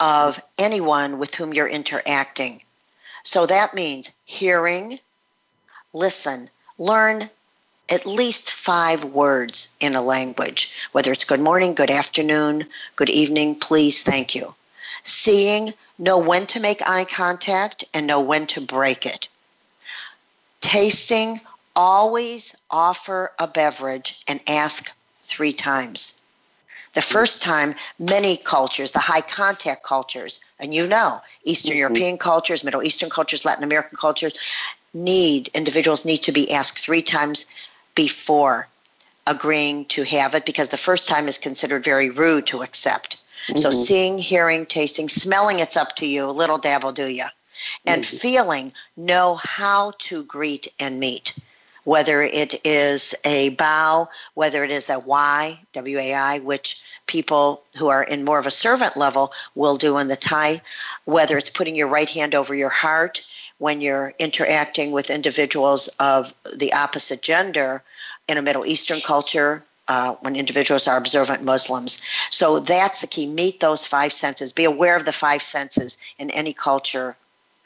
[0.00, 2.60] of anyone with whom you're interacting
[3.22, 4.98] so that means hearing
[5.92, 7.28] listen learn
[7.90, 13.54] at least five words in a language, whether it's good morning, good afternoon, good evening,
[13.54, 14.54] please, thank you.
[15.02, 19.28] Seeing, know when to make eye contact and know when to break it.
[20.60, 21.40] Tasting,
[21.76, 26.18] always offer a beverage and ask three times.
[26.94, 31.78] The first time, many cultures, the high contact cultures, and you know, Eastern mm-hmm.
[31.78, 34.34] European cultures, Middle Eastern cultures, Latin American cultures,
[34.92, 37.46] need, individuals need to be asked three times
[37.96, 38.68] before
[39.26, 43.16] agreeing to have it because the first time is considered very rude to accept.
[43.48, 43.58] Mm-hmm.
[43.58, 46.26] So seeing, hearing, tasting, smelling, it's up to you.
[46.26, 47.26] Little dab will do you.
[47.86, 48.16] And mm-hmm.
[48.16, 51.34] feeling, know how to greet and meet.
[51.84, 57.62] Whether it is a bow, whether it is a Y, W A I, which people
[57.78, 60.60] who are in more of a servant level will do in the Thai,
[61.04, 63.22] whether it's putting your right hand over your heart
[63.58, 67.82] when you're interacting with individuals of the opposite gender
[68.28, 72.02] in a Middle Eastern culture, uh, when individuals are observant Muslims.
[72.30, 73.26] So that's the key.
[73.26, 74.52] Meet those five senses.
[74.52, 77.16] Be aware of the five senses in any culture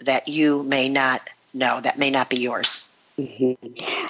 [0.05, 2.88] that you may not know, that may not be yours.
[3.19, 3.53] Mm-hmm.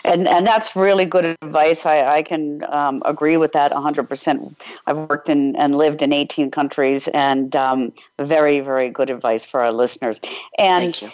[0.04, 1.86] And and that's really good advice.
[1.86, 4.54] I, I can um, agree with that 100%.
[4.86, 9.60] I've worked in and lived in 18 countries, and um, very, very good advice for
[9.62, 10.20] our listeners.
[10.58, 11.10] And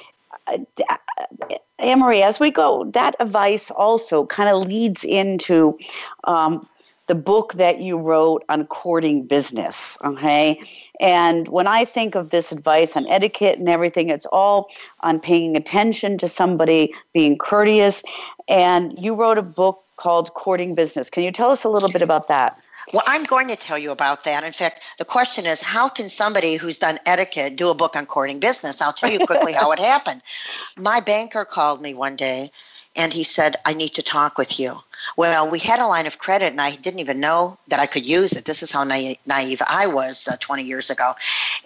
[0.49, 0.59] uh,
[1.79, 5.79] Anne Marie, as we go, that advice also kind of leads into
[6.25, 6.67] um,
[7.07, 9.99] the book that you wrote on courting business.
[10.03, 10.61] Okay.
[11.01, 15.57] And when I think of this advice on etiquette and everything, it's all on paying
[15.57, 18.03] attention to somebody, being courteous.
[18.49, 21.11] And you wrote a book called Courting Business.
[21.11, 22.59] Can you tell us a little bit about that?
[22.93, 24.45] Well, I'm going to tell you about that.
[24.45, 28.07] In fact, the question is how can somebody who's done etiquette do a book on
[28.07, 28.83] courting business?
[28.83, 30.23] I'll tell you quickly how it happened.
[30.77, 32.51] My banker called me one day
[32.97, 34.81] and he said, I need to talk with you.
[35.17, 38.07] Well, we had a line of credit, and I didn't even know that I could
[38.07, 38.45] use it.
[38.45, 41.15] This is how naive I was uh, 20 years ago.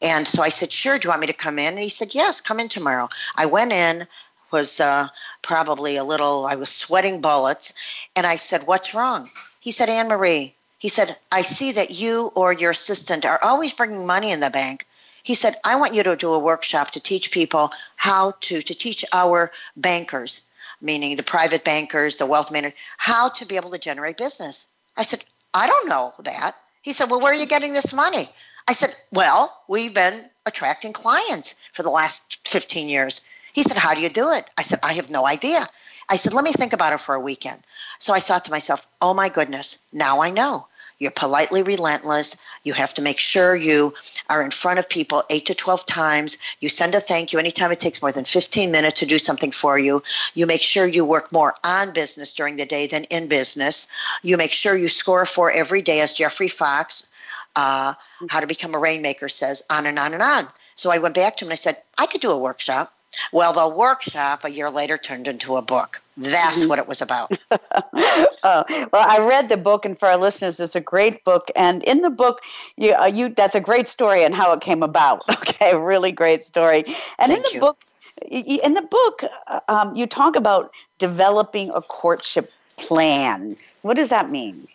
[0.03, 1.75] And so I said, Sure, do you want me to come in?
[1.75, 3.09] And he said, Yes, come in tomorrow.
[3.37, 4.07] I went in,
[4.51, 5.09] was uh,
[5.43, 7.75] probably a little, I was sweating bullets.
[8.17, 9.31] And I said, What's wrong?
[9.61, 13.75] He said, Ann Marie, he said, I see that you or your assistant are always
[13.75, 14.87] bringing money in the bank.
[15.23, 18.75] He said, I want you to do a workshop to teach people how to, to
[18.75, 20.43] teach our bankers
[20.81, 24.69] meaning the private bankers, the wealth managers, how to be able to generate business.
[24.97, 26.57] I said, I don't know that.
[26.83, 28.29] He said, Well, where are you getting this money?
[28.69, 33.23] I said, Well, we've been attracting clients for the last 15 years.
[33.53, 34.47] He said, How do you do it?
[34.57, 35.67] I said, I have no idea.
[36.09, 37.63] I said, Let me think about it for a weekend.
[37.99, 40.67] So I thought to myself, Oh my goodness, now I know.
[40.99, 42.37] You're politely relentless.
[42.65, 43.95] You have to make sure you
[44.29, 46.39] are in front of people eight to 12 times.
[46.61, 49.53] You send a thank you anytime it takes more than 15 minutes to do something
[49.53, 50.03] for you.
[50.35, 53.87] You make sure you work more on business during the day than in business.
[54.23, 57.07] You make sure you score for every day, as Jeffrey Fox,
[57.55, 57.95] uh,
[58.29, 60.49] How to Become a Rainmaker says, on and on and on.
[60.75, 62.93] So I went back to him and I said, I could do a workshop.
[63.33, 66.01] Well, the workshop a year later turned into a book.
[66.17, 66.69] That's mm-hmm.
[66.69, 67.31] what it was about.
[67.51, 71.51] oh, well, I read the book, and for our listeners, it's a great book.
[71.55, 72.41] And in the book,
[72.77, 75.23] you, uh, you that's a great story and how it came about.
[75.49, 76.85] Okay, really great story.
[77.19, 77.61] And Thank in the you.
[77.61, 77.85] book,
[78.31, 83.57] in the book, uh, um, you talk about developing a courtship plan.
[83.83, 84.69] What does that mean?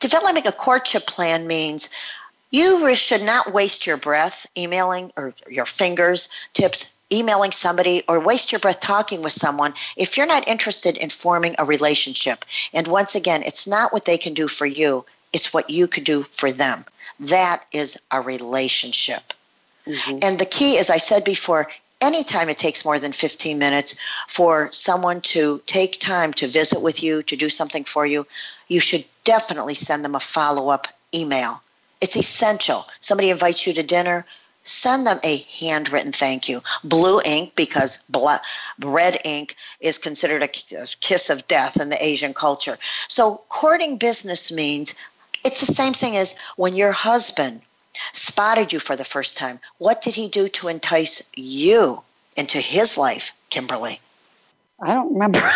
[0.00, 1.88] Developing a courtship plan means
[2.50, 8.52] you should not waste your breath emailing or your fingers tips emailing somebody or waste
[8.52, 12.44] your breath talking with someone if you're not interested in forming a relationship.
[12.72, 16.04] And once again, it's not what they can do for you, it's what you could
[16.04, 16.84] do for them.
[17.20, 19.32] That is a relationship.
[19.86, 20.18] Mm-hmm.
[20.22, 21.68] And the key, as I said before,
[22.00, 23.96] anytime it takes more than 15 minutes
[24.28, 28.26] for someone to take time to visit with you, to do something for you,
[28.68, 31.62] you should definitely send them a follow up email.
[32.00, 32.86] It's essential.
[33.00, 34.26] Somebody invites you to dinner,
[34.64, 36.62] send them a handwritten thank you.
[36.82, 37.98] Blue ink, because
[38.80, 42.78] red ink is considered a kiss of death in the Asian culture.
[43.08, 44.94] So, courting business means
[45.44, 47.60] it's the same thing as when your husband
[48.12, 49.60] spotted you for the first time.
[49.78, 52.02] What did he do to entice you
[52.36, 54.00] into his life, Kimberly?
[54.84, 55.38] I don't remember.
[55.40, 55.50] no,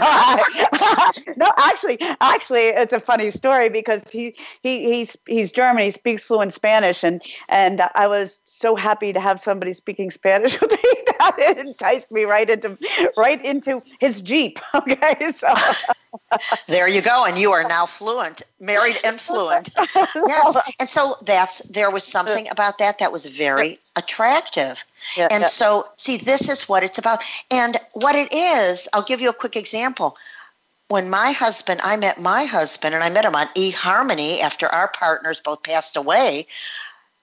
[0.00, 5.84] I, no, actually, actually, it's a funny story because he he he's he's German.
[5.84, 10.58] He speaks fluent Spanish, and and I was so happy to have somebody speaking Spanish
[10.60, 10.78] with me
[11.18, 12.78] that it enticed me right into
[13.18, 14.58] right into his jeep.
[14.74, 15.52] Okay, so
[16.66, 19.68] there you go, and you are now fluent, married and fluent.
[19.76, 24.84] Yes, and so that's there was something about that that was very attractive.
[25.16, 25.46] Yeah, and yeah.
[25.46, 27.20] so, see, this is what it's about.
[27.50, 30.16] And what it is, I'll give you a quick example.
[30.88, 34.88] When my husband, I met my husband, and I met him on eHarmony after our
[34.88, 36.46] partners both passed away.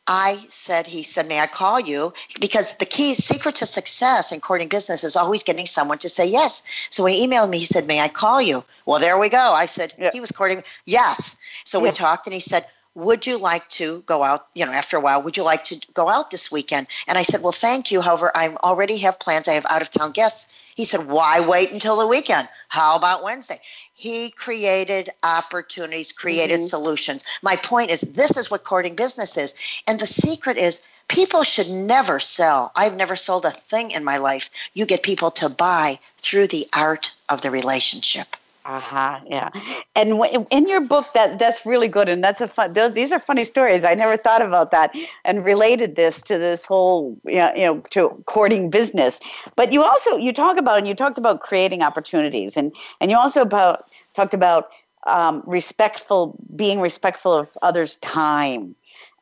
[0.09, 2.13] I said, he said, may I call you?
[2.39, 6.25] Because the key secret to success in courting business is always getting someone to say
[6.25, 6.63] yes.
[6.89, 8.63] So when he emailed me, he said, may I call you?
[8.85, 9.51] Well, there we go.
[9.51, 10.11] I said, yeah.
[10.13, 11.35] he was courting, yes.
[11.65, 12.65] So we talked and he said,
[12.97, 15.79] would you like to go out you know after a while would you like to
[15.93, 16.87] go out this weekend?
[17.07, 18.01] And i said well thank you.
[18.01, 19.47] However i already have plans.
[19.47, 20.47] I have out of town guests.
[20.73, 22.49] He said why wait until the weekend?
[22.69, 23.61] How about wednesday?
[23.93, 26.75] He created opportunities created mm-hmm.
[26.75, 27.23] solutions.
[27.43, 29.53] My point is this is what courting business is.
[29.87, 32.71] And the secret is people should never sell.
[32.75, 34.49] I've never sold a thing in my life.
[34.73, 38.35] You get people to buy through the art of the relationship
[38.67, 39.49] Uh-huh, yeah.
[39.95, 42.73] And w- in your book, that that's really good, and that's a fun.
[42.73, 43.85] These are funny stories.
[43.85, 47.79] I never thought about that, and related this to this whole, you know, you know,
[47.91, 49.21] to courting business.
[49.55, 53.17] But you also you talk about and you talked about creating opportunities, and and you
[53.17, 54.67] also about talked about
[55.05, 58.75] um, respectful, being respectful of others' time,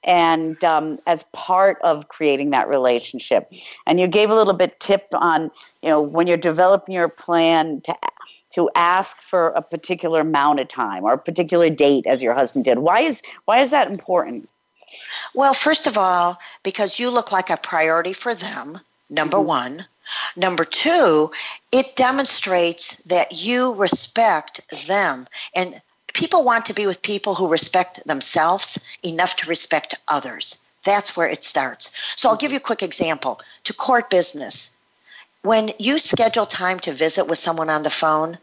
[0.03, 3.51] and um, as part of creating that relationship.
[3.85, 5.51] And you gave a little bit tip on,
[5.83, 7.95] you know, when you're developing your plan to
[8.55, 12.63] to ask for a particular amount of time or a particular date as your husband
[12.63, 12.79] did.
[12.79, 14.49] Why is why is that important?
[15.33, 19.79] Well, first of all, because you look like a priority for them, number mm-hmm.
[19.79, 19.85] 1.
[20.37, 21.31] Number 2,
[21.71, 25.81] it demonstrates that you respect them and
[26.13, 30.59] people want to be with people who respect themselves enough to respect others.
[30.85, 31.91] That's where it starts.
[32.15, 33.41] So I'll give you a quick example.
[33.65, 34.71] To court business,
[35.41, 38.37] when you schedule time to visit with someone on the phone,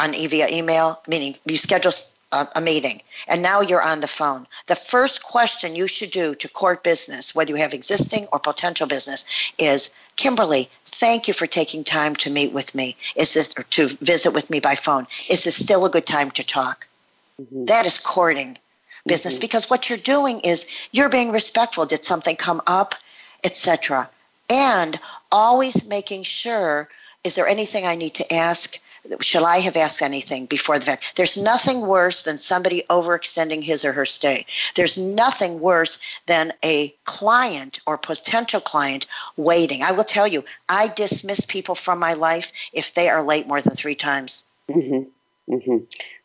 [0.00, 1.92] on via email, meaning you schedule
[2.32, 4.46] a, a, meeting and now you're on the phone.
[4.66, 8.86] The first question you should do to court business, whether you have existing or potential
[8.86, 9.24] business,
[9.58, 12.96] is Kimberly, thank you for taking time to meet with me.
[13.16, 15.06] Is this or to visit with me by phone?
[15.28, 16.86] Is this still a good time to talk?
[17.40, 17.66] Mm-hmm.
[17.66, 18.58] That is courting
[19.06, 19.42] business mm-hmm.
[19.42, 21.86] because what you're doing is you're being respectful.
[21.86, 22.94] Did something come up,
[23.44, 24.08] etc.
[24.48, 25.00] And
[25.32, 26.88] always making sure
[27.22, 28.78] is there anything I need to ask?
[29.20, 31.16] Shall I have asked anything before the fact?
[31.16, 34.46] There's nothing worse than somebody overextending his or her stay.
[34.76, 39.82] There's nothing worse than a client or potential client waiting.
[39.82, 43.60] I will tell you, I dismiss people from my life if they are late more
[43.60, 44.42] than three times.
[44.68, 45.08] Mm-hmm.
[45.50, 45.78] Mm-hmm.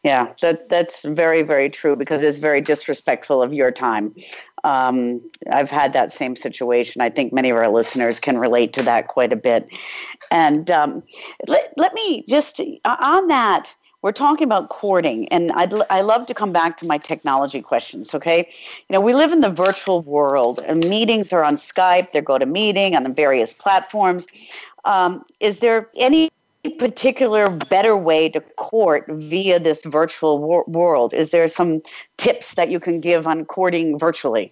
[0.03, 4.13] Yeah, that that's very very true because it's very disrespectful of your time.
[4.63, 7.01] Um, I've had that same situation.
[7.01, 9.67] I think many of our listeners can relate to that quite a bit.
[10.29, 11.01] And um,
[11.47, 13.73] let let me just uh, on that.
[14.03, 18.13] We're talking about courting, and I'd I love to come back to my technology questions.
[18.13, 18.47] Okay,
[18.87, 22.11] you know we live in the virtual world, and meetings are on Skype.
[22.11, 24.27] They're meeting on the various platforms.
[24.83, 26.29] Um, is there any
[26.69, 31.13] particular better way to court via this virtual wor- world?
[31.13, 31.81] Is there some
[32.17, 34.51] tips that you can give on courting virtually?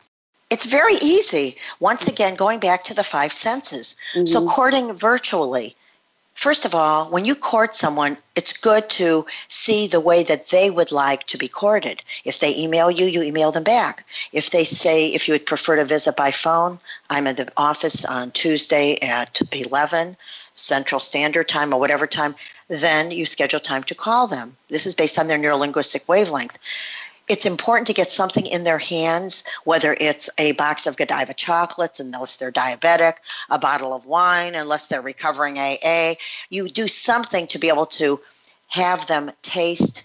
[0.50, 1.56] It's very easy.
[1.80, 3.96] Once again, going back to the five senses.
[4.14, 4.28] Mm-hmm.
[4.28, 5.76] So, courting virtually.
[6.36, 10.70] First of all, when you court someone, it's good to see the way that they
[10.72, 12.02] would like to be courted.
[12.26, 14.06] If they email you, you email them back.
[14.32, 18.04] If they say, if you would prefer to visit by phone, I'm in the office
[18.04, 20.18] on Tuesday at 11
[20.56, 22.36] Central Standard Time or whatever time,
[22.68, 24.56] then you schedule time to call them.
[24.70, 26.58] This is based on their neurolinguistic wavelength.
[27.30, 32.00] It's important to get something in their hands, whether it's a box of Godiva chocolates,
[32.00, 33.14] unless they're diabetic,
[33.50, 36.16] a bottle of wine, unless they're recovering AA.
[36.50, 38.20] You do something to be able to
[38.68, 40.04] have them taste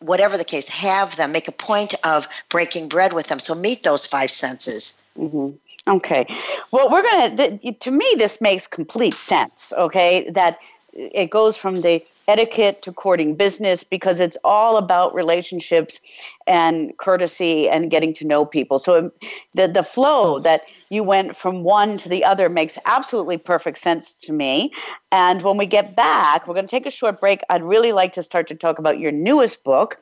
[0.00, 3.38] whatever the case, have them make a point of breaking bread with them.
[3.38, 5.00] So meet those five senses.
[5.18, 5.56] Mm-hmm.
[5.88, 6.26] Okay.
[6.72, 10.28] Well, we're going to, to me, this makes complete sense, okay?
[10.30, 10.58] That
[10.92, 16.00] it goes from the etiquette to courting business because it's all about relationships
[16.46, 18.78] and courtesy and getting to know people.
[18.78, 19.10] So
[19.52, 24.14] the, the flow that you went from one to the other makes absolutely perfect sense
[24.22, 24.72] to me.
[25.10, 27.40] And when we get back, we're going to take a short break.
[27.50, 29.98] I'd really like to start to talk about your newest book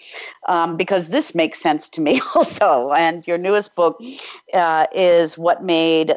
[0.49, 2.91] um, because this makes sense to me also.
[2.93, 3.99] And your newest book
[4.53, 6.15] uh, is what made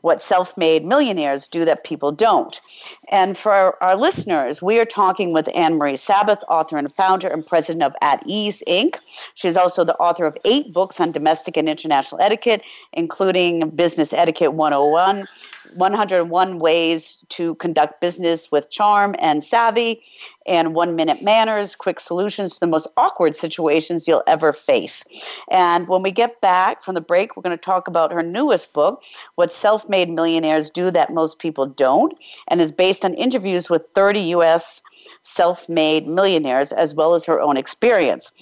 [0.00, 2.60] what self-made millionaires do that people don't.
[3.08, 7.28] And for our, our listeners, we are talking with Ann Marie Sabath, author and founder
[7.28, 8.96] and president of At Ease Inc.
[9.34, 14.54] She's also the author of eight books on domestic and international etiquette, including Business Etiquette
[14.54, 15.26] 101,
[15.74, 20.02] 101 Ways to Conduct Business with Charm and Savvy,
[20.46, 25.04] and One Minute Manners Quick Solutions to the Most Awkward Situations You'll Ever Face.
[25.50, 28.72] And when we get back from the break, we're going to talk about her newest
[28.72, 29.02] book,
[29.34, 32.16] What Self Made Millionaires Do That Most People Don't,
[32.48, 34.82] and is based on interviews with 30 U.S.
[35.22, 38.32] self made millionaires as well as her own experience.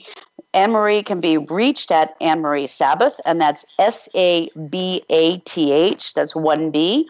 [0.55, 5.39] Ann Marie can be reached at Ann Marie Sabath, and that's S A B A
[5.39, 6.15] T H.
[6.15, 7.09] That's one B.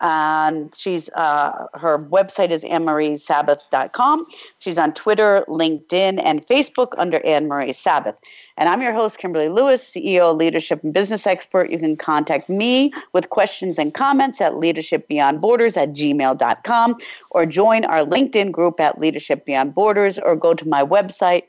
[0.00, 4.26] Um, she's uh, her website is annmariesabath.com.
[4.60, 8.16] She's on Twitter, LinkedIn, and Facebook under Ann Marie Sabath.
[8.56, 11.70] And I'm your host, Kimberly Lewis, CEO, leadership and business expert.
[11.70, 16.96] You can contact me with questions and comments at leadershipbeyondborders at gmail.com
[17.32, 21.42] or join our LinkedIn group at Leadership Beyond Borders or go to my website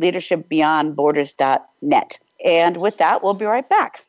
[0.00, 2.18] leadershipbeyondborders.net.
[2.44, 4.04] And with that, we'll be right back.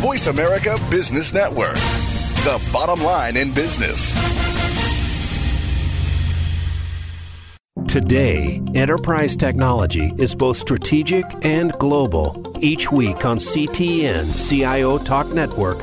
[0.00, 4.14] Voice America Business Network, the bottom line in business.
[7.88, 12.44] Today, enterprise technology is both strategic and global.
[12.60, 15.82] Each week on CTN CIO Talk Network,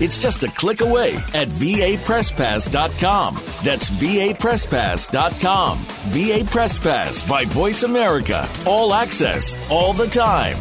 [0.00, 3.34] It's just a click away at vapresspass.com.
[3.64, 5.78] That's vapresspass.com.
[6.08, 8.48] VA Press Pass by Voice America.
[8.66, 10.56] All access, all the time.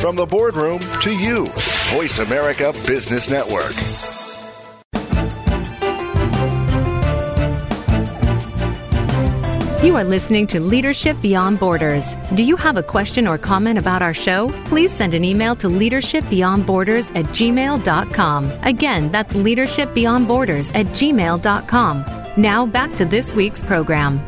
[0.00, 1.46] From the boardroom to you,
[1.90, 3.74] Voice America Business Network.
[9.82, 12.16] You are listening to Leadership Beyond Borders.
[12.34, 14.50] Do you have a question or comment about our show?
[14.64, 18.50] Please send an email to leadershipbeyondborders at gmail.com.
[18.62, 22.04] Again, that's leadershipbeyondborders at gmail.com.
[22.38, 24.18] Now back to this week's program.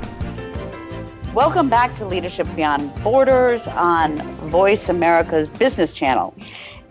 [1.32, 4.18] Welcome back to Leadership Beyond Borders on
[4.50, 6.34] Voice America's Business Channel.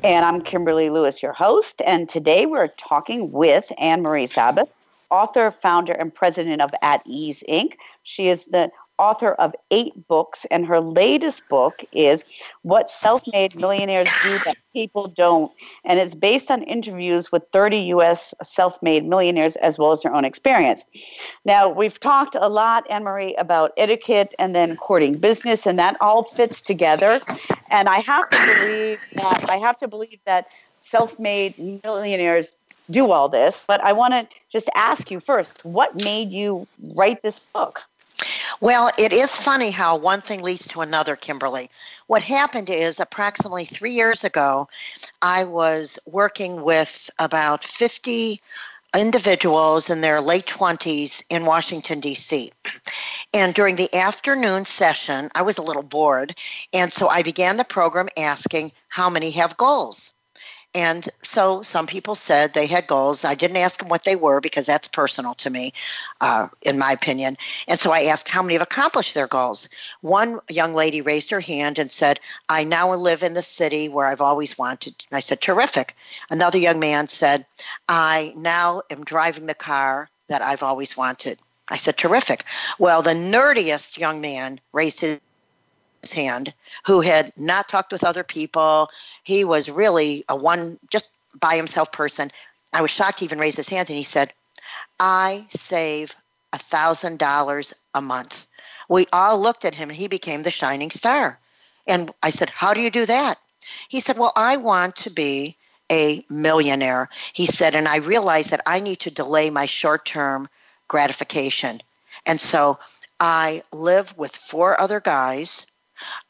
[0.03, 1.82] And I'm Kimberly Lewis, your host.
[1.86, 4.70] And today we're talking with Ann Marie Sabath,
[5.10, 7.74] author, founder, and president of At Ease Inc.
[8.03, 12.26] She is the author of eight books, and her latest book is
[12.64, 15.51] What Self Made Millionaires Do That People Don't.
[15.86, 18.34] And it's based on interviews with 30 U.S.
[18.43, 20.84] self made millionaires as well as their own experience.
[21.45, 25.95] Now, we've talked a lot, Ann Marie, about etiquette and then courting business, and that
[26.01, 27.22] all fits together.
[27.70, 30.47] And I have to believe that I have to believe that
[30.80, 32.58] self made millionaires
[32.89, 33.65] do all this.
[33.67, 37.83] But I want to just ask you first what made you write this book?
[38.59, 41.69] Well, it is funny how one thing leads to another, Kimberly.
[42.07, 44.67] What happened is approximately three years ago,
[45.21, 48.41] I was working with about 50
[48.95, 52.51] individuals in their late 20s in Washington, D.C.
[53.33, 56.35] And during the afternoon session, I was a little bored.
[56.73, 60.13] And so I began the program asking, How many have goals?
[60.78, 63.25] And so some people said they had goals.
[63.25, 65.73] I didn't ask them what they were because that's personal to me,
[66.21, 67.36] uh, in my opinion.
[67.67, 69.67] And so I asked how many have accomplished their goals.
[70.01, 72.19] One young lady raised her hand and said,
[72.49, 74.93] I now live in the city where I've always wanted.
[75.11, 75.95] I said, terrific.
[76.30, 77.47] Another young man said,
[77.89, 81.39] I now am driving the car that I've always wanted.
[81.69, 82.43] I said, terrific.
[82.78, 85.19] Well, the nerdiest young man raised his
[86.13, 86.53] hand
[86.85, 88.89] who had not talked with other people.
[89.23, 92.31] He was really a one, just by himself person.
[92.73, 94.33] I was shocked he even raised his hand and he said,
[94.99, 96.15] I save
[96.53, 98.47] a $1,000 a month.
[98.89, 101.39] We all looked at him and he became the shining star.
[101.85, 103.39] And I said, How do you do that?
[103.89, 105.57] He said, Well, I want to be
[105.91, 107.09] a millionaire.
[107.33, 110.49] He said, and I realized that I need to delay my short term
[110.87, 111.81] gratification.
[112.25, 112.79] And so
[113.19, 115.65] I live with four other guys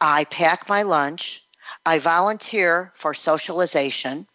[0.01, 1.43] I pack my lunch.
[1.85, 4.27] I volunteer for socialization.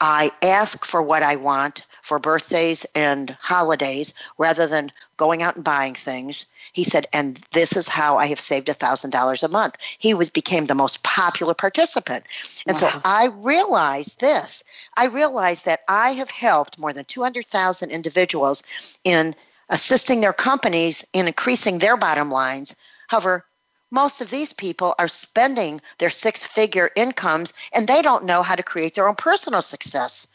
[0.00, 5.64] I ask for what I want for birthdays and holidays rather than going out and
[5.64, 6.46] buying things.
[6.72, 9.76] He said, and this is how I have saved $1,000 a month.
[9.98, 12.24] He was became the most popular participant.
[12.66, 12.90] And wow.
[12.90, 14.64] so I realized this.
[14.96, 18.62] I realized that I have helped more than 200,000 individuals
[19.04, 19.34] in
[19.68, 22.74] assisting their companies in increasing their bottom lines.
[23.08, 23.44] However,
[23.92, 28.56] most of these people are spending their six figure incomes and they don't know how
[28.56, 30.26] to create their own personal success.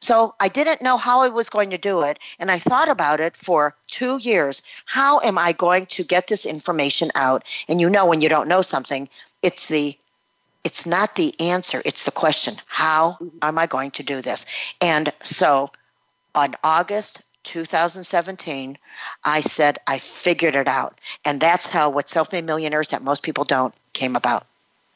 [0.00, 2.18] So I didn't know how I was going to do it.
[2.40, 4.60] And I thought about it for two years.
[4.86, 7.44] How am I going to get this information out?
[7.68, 9.08] And you know, when you don't know something,
[9.42, 9.96] it's the
[10.64, 13.38] it's not the answer, it's the question how mm-hmm.
[13.42, 14.46] am I going to do this?
[14.80, 15.70] And so
[16.34, 18.78] on August 2017,
[19.24, 20.98] I said, I figured it out.
[21.24, 24.46] And that's how what self made millionaires that most people don't came about.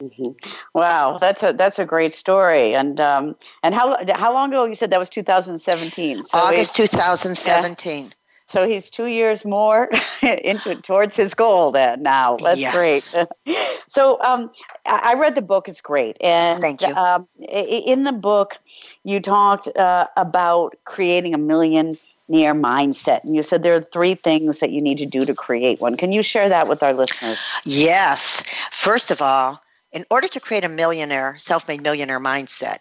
[0.00, 0.32] Mm-hmm.
[0.74, 2.74] Wow, that's a that's a great story.
[2.74, 6.24] And um, and how how long ago you said that was 2017?
[6.24, 8.04] So August 2017.
[8.04, 8.10] Yeah.
[8.48, 9.90] So he's two years more
[10.22, 12.36] into towards his goal then now.
[12.36, 12.74] That's yes.
[13.12, 13.56] great.
[13.88, 14.50] so um,
[14.84, 15.68] I read the book.
[15.68, 16.16] It's great.
[16.20, 16.94] And Thank you.
[16.94, 18.58] Um, in the book,
[19.02, 21.96] you talked uh, about creating a million
[22.28, 23.22] near mindset.
[23.24, 25.96] And you said there are three things that you need to do to create one.
[25.96, 27.38] Can you share that with our listeners?
[27.64, 28.42] Yes.
[28.70, 29.62] First of all,
[29.92, 32.78] in order to create a millionaire, self made millionaire mindset,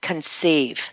[0.00, 0.90] conceive.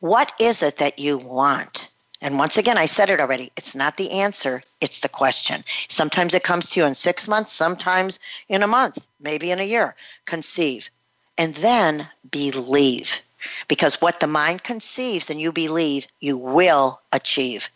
[0.00, 1.90] What is it that you want?
[2.20, 3.52] And once again, I said it already.
[3.56, 5.62] It's not the answer, it's the question.
[5.88, 8.18] Sometimes it comes to you in six months, sometimes
[8.48, 9.94] in a month, maybe in a year.
[10.24, 10.90] Conceive.
[11.36, 13.20] And then believe.
[13.68, 17.68] Because what the mind conceives and you believe, you will achieve.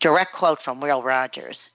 [0.00, 1.70] Direct quote from Will Rogers.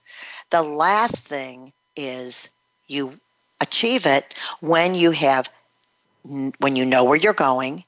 [0.49, 2.49] The last thing is
[2.87, 3.19] you
[3.61, 5.49] achieve it when you have
[6.59, 7.83] when you know where you're going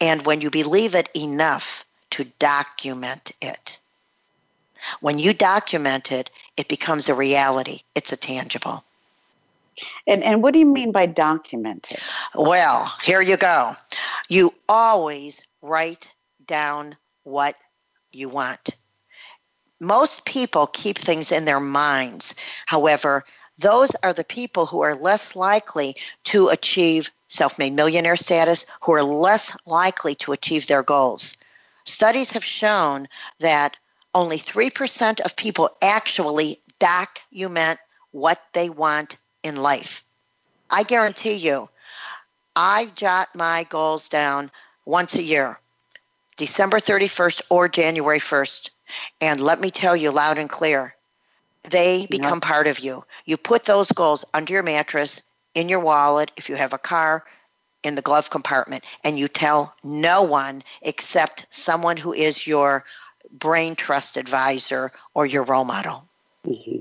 [0.00, 3.78] and when you believe it enough to document it.
[5.00, 7.80] When you document it, it becomes a reality.
[7.94, 8.84] It's a tangible.
[10.06, 12.00] And and what do you mean by document it?
[12.34, 13.76] Well, here you go.
[14.32, 16.14] You always write
[16.46, 17.54] down what
[18.12, 18.70] you want.
[19.78, 22.34] Most people keep things in their minds.
[22.64, 23.26] However,
[23.58, 28.92] those are the people who are less likely to achieve self made millionaire status, who
[28.92, 31.36] are less likely to achieve their goals.
[31.84, 33.08] Studies have shown
[33.40, 33.76] that
[34.14, 37.78] only 3% of people actually document
[38.12, 40.02] what they want in life.
[40.70, 41.68] I guarantee you,
[42.56, 44.50] I jot my goals down
[44.84, 45.58] once a year,
[46.36, 48.70] December 31st or January 1st.
[49.20, 50.94] And let me tell you loud and clear,
[51.64, 52.42] they become yep.
[52.42, 53.04] part of you.
[53.24, 55.22] You put those goals under your mattress,
[55.54, 57.24] in your wallet, if you have a car,
[57.82, 62.84] in the glove compartment, and you tell no one except someone who is your
[63.32, 66.06] brain trust advisor or your role model.
[66.46, 66.80] Mm-hmm.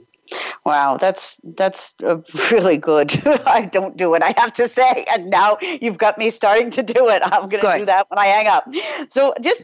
[0.66, 1.94] Wow, that's that's
[2.52, 3.12] really good.
[3.46, 6.84] I don't do it, I have to say, and now you've got me starting to
[6.84, 7.22] do it.
[7.26, 8.68] I'm going to do that when I hang up.
[9.10, 9.64] So, just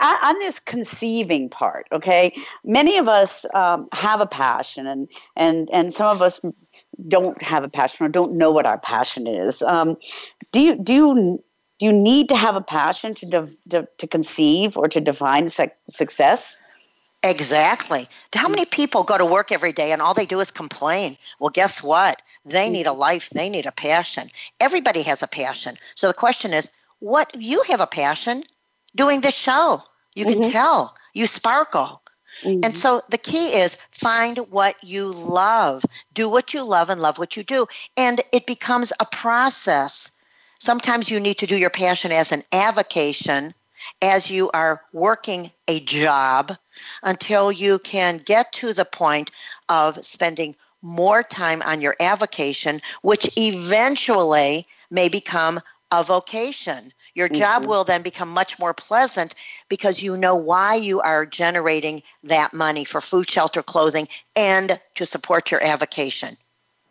[0.00, 2.32] uh, on this conceiving part, okay?
[2.64, 6.40] Many of us um, have a passion, and and and some of us
[7.08, 9.62] don't have a passion or don't know what our passion is.
[9.62, 9.96] Um,
[10.52, 11.44] do you do you
[11.78, 15.48] do you need to have a passion to de- to, to conceive or to define
[15.48, 16.62] success?
[17.26, 18.08] Exactly.
[18.32, 21.16] How many people go to work every day and all they do is complain?
[21.40, 22.22] Well, guess what?
[22.44, 24.30] They need a life, they need a passion.
[24.60, 25.76] Everybody has a passion.
[25.96, 26.70] So the question is,
[27.00, 28.44] what you have a passion
[28.94, 29.82] doing this show?
[30.14, 30.52] You can mm-hmm.
[30.52, 30.96] tell.
[31.14, 32.00] You sparkle.
[32.42, 32.60] Mm-hmm.
[32.62, 35.84] And so the key is find what you love.
[36.14, 37.66] Do what you love and love what you do.
[37.96, 40.12] And it becomes a process.
[40.60, 43.52] Sometimes you need to do your passion as an avocation
[44.00, 46.56] as you are working a job
[47.02, 49.30] until you can get to the point
[49.68, 55.60] of spending more time on your avocation, which eventually may become
[55.92, 56.92] a vocation.
[57.14, 57.70] Your job mm-hmm.
[57.70, 59.34] will then become much more pleasant
[59.68, 65.06] because you know why you are generating that money for food, shelter, clothing, and to
[65.06, 66.36] support your avocation.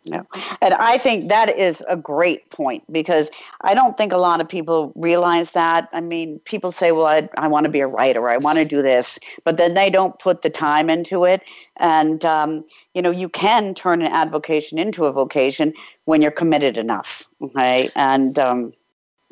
[0.08, 0.24] No.
[0.60, 3.28] And I think that is a great point because
[3.62, 5.88] I don't think a lot of people realize that.
[5.92, 8.64] I mean, people say, well, I, I want to be a writer, I want to
[8.64, 11.42] do this, but then they don't put the time into it.
[11.78, 15.72] And, um, you know, you can turn an avocation into a vocation
[16.04, 17.24] when you're committed enough.
[17.42, 17.90] Okay.
[17.96, 18.72] And, um,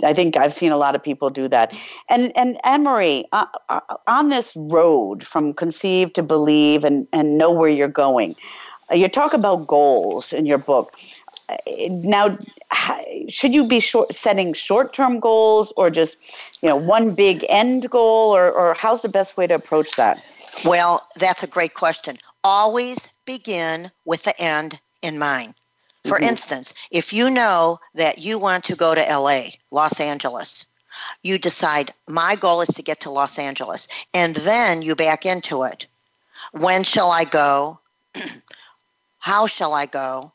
[0.03, 1.73] I think I've seen a lot of people do that.
[2.09, 7.39] And and Ann Marie, uh, uh, on this road from conceive to believe and and
[7.39, 8.35] know where you're going,
[8.95, 10.93] you talk about goals in your book.
[11.89, 12.39] Now,
[13.29, 16.17] should you be short, setting short-term goals or just,
[16.63, 20.23] you know, one big end goal, or, or how's the best way to approach that?
[20.65, 22.19] Well, that's a great question.
[22.45, 25.55] Always begin with the end in mind.
[26.05, 26.25] For mm-hmm.
[26.25, 30.67] instance, if you know that you want to go to LA, Los Angeles,
[31.23, 35.63] you decide my goal is to get to Los Angeles, and then you back into
[35.65, 35.87] it.
[36.53, 37.79] When shall I go?
[39.25, 40.33] How shall I go?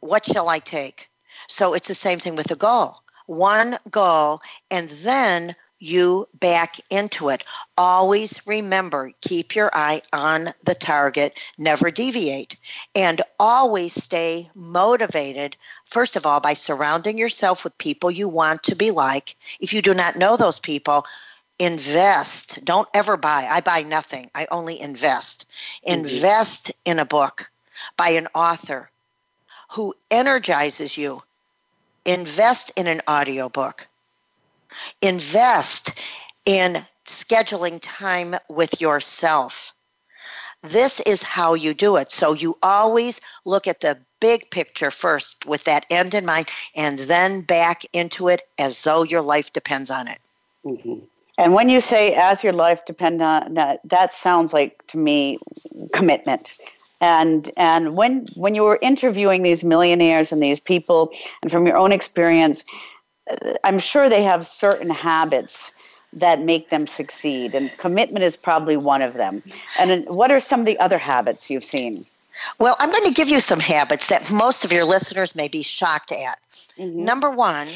[0.00, 1.10] What shall I take?
[1.46, 3.02] So it's the same thing with a goal.
[3.26, 4.40] One goal,
[4.70, 7.44] and then you back into it.
[7.76, 12.56] Always remember, keep your eye on the target, never deviate,
[12.94, 15.54] and always stay motivated,
[15.84, 19.36] first of all, by surrounding yourself with people you want to be like.
[19.60, 21.04] If you do not know those people,
[21.58, 22.64] invest.
[22.64, 23.46] Don't ever buy.
[23.50, 25.44] I buy nothing, I only invest.
[25.86, 26.06] Mm-hmm.
[26.06, 27.50] Invest in a book
[27.96, 28.90] by an author
[29.70, 31.22] who energizes you.
[32.04, 33.86] Invest in an audiobook
[35.02, 36.00] Invest
[36.44, 39.74] in scheduling time with yourself.
[40.62, 42.12] This is how you do it.
[42.12, 46.98] So you always look at the big picture first with that end in mind and
[46.98, 50.18] then back into it as though your life depends on it.
[50.64, 51.04] Mm-hmm.
[51.38, 55.38] And when you say as your life depends on that, that sounds like to me
[55.92, 56.58] commitment.
[57.00, 61.76] And and when when you were interviewing these millionaires and these people, and from your
[61.76, 62.64] own experience,
[63.64, 65.72] I'm sure they have certain habits
[66.12, 69.42] that make them succeed, and commitment is probably one of them.
[69.78, 72.06] And what are some of the other habits you've seen?
[72.58, 75.62] Well, I'm going to give you some habits that most of your listeners may be
[75.62, 76.38] shocked at.
[76.78, 77.04] Mm-hmm.
[77.04, 77.68] Number one,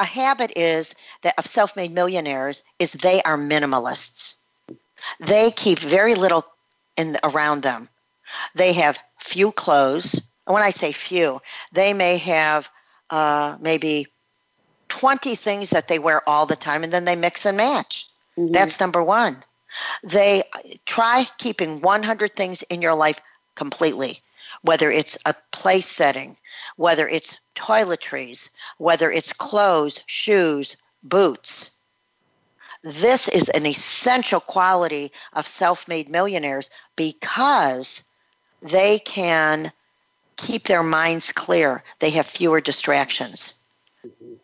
[0.00, 4.34] a habit is that of self-made millionaires is they are minimalists.
[5.20, 6.44] They keep very little
[6.96, 7.88] in around them.
[8.54, 10.14] They have few clothes.
[10.46, 11.40] And when I say few,
[11.72, 12.70] they may have
[13.10, 14.06] uh, maybe
[14.88, 18.08] 20 things that they wear all the time and then they mix and match.
[18.38, 18.52] Mm-hmm.
[18.52, 19.42] That's number one.
[20.02, 20.42] They
[20.86, 23.20] try keeping 100 things in your life
[23.54, 24.20] completely,
[24.62, 26.36] whether it's a place setting,
[26.76, 31.70] whether it's toiletries, whether it's clothes, shoes, boots.
[32.82, 38.04] This is an essential quality of self made millionaires because
[38.62, 39.72] they can
[40.36, 41.82] keep their minds clear.
[41.98, 43.54] They have fewer distractions.
[44.06, 44.34] Mm-hmm.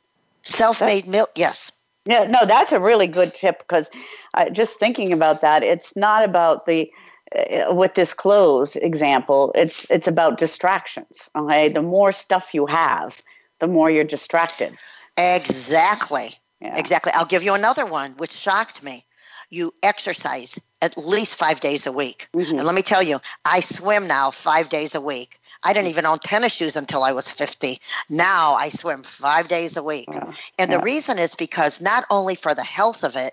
[0.43, 1.73] Self-made milk, yes.
[2.05, 3.91] Yeah, no, that's a really good tip because
[4.35, 6.91] uh, just thinking about that, it's not about the
[7.35, 9.53] uh, with this clothes example.
[9.55, 11.31] It's it's about distractions.
[11.35, 13.23] Okay, the more stuff you have,
[13.61, 14.77] the more you're distracted.
[15.17, 16.35] Exactly.
[16.61, 16.79] Yeah.
[16.79, 17.13] Exactly.
[17.15, 19.07] I'll give you another one which shocked me.
[19.51, 22.29] You exercise at least five days a week.
[22.35, 22.57] Mm-hmm.
[22.59, 25.41] And let me tell you, I swim now five days a week.
[25.63, 27.79] I didn't even own tennis shoes until I was 50.
[28.11, 30.09] Now I swim five days a week.
[30.13, 30.33] Yeah.
[30.59, 30.77] And yeah.
[30.77, 33.33] the reason is because not only for the health of it,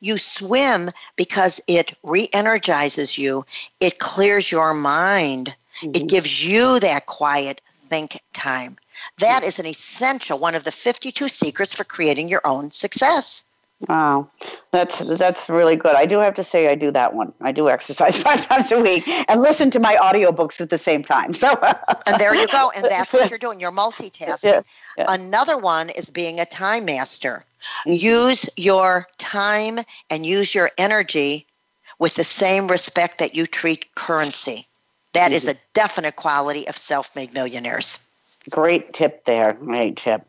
[0.00, 3.46] you swim because it re energizes you,
[3.80, 5.96] it clears your mind, mm-hmm.
[5.96, 8.76] it gives you that quiet think time.
[9.18, 13.44] That is an essential one of the 52 secrets for creating your own success.
[13.88, 14.28] Wow,
[14.72, 15.96] that's that's really good.
[15.96, 17.32] I do have to say I do that one.
[17.40, 21.02] I do exercise five times a week and listen to my audiobooks at the same
[21.02, 21.32] time.
[21.32, 21.58] So
[22.06, 22.70] And there you go.
[22.76, 23.58] And that's what you're doing.
[23.58, 24.44] You're multitasking.
[24.44, 24.62] Yeah,
[24.98, 25.06] yeah.
[25.08, 27.44] Another one is being a time master.
[27.86, 31.46] Use your time and use your energy
[31.98, 34.66] with the same respect that you treat currency.
[35.14, 35.34] That mm-hmm.
[35.34, 38.09] is a definite quality of self-made millionaires.
[38.50, 39.52] Great tip there.
[39.52, 40.26] Great tip.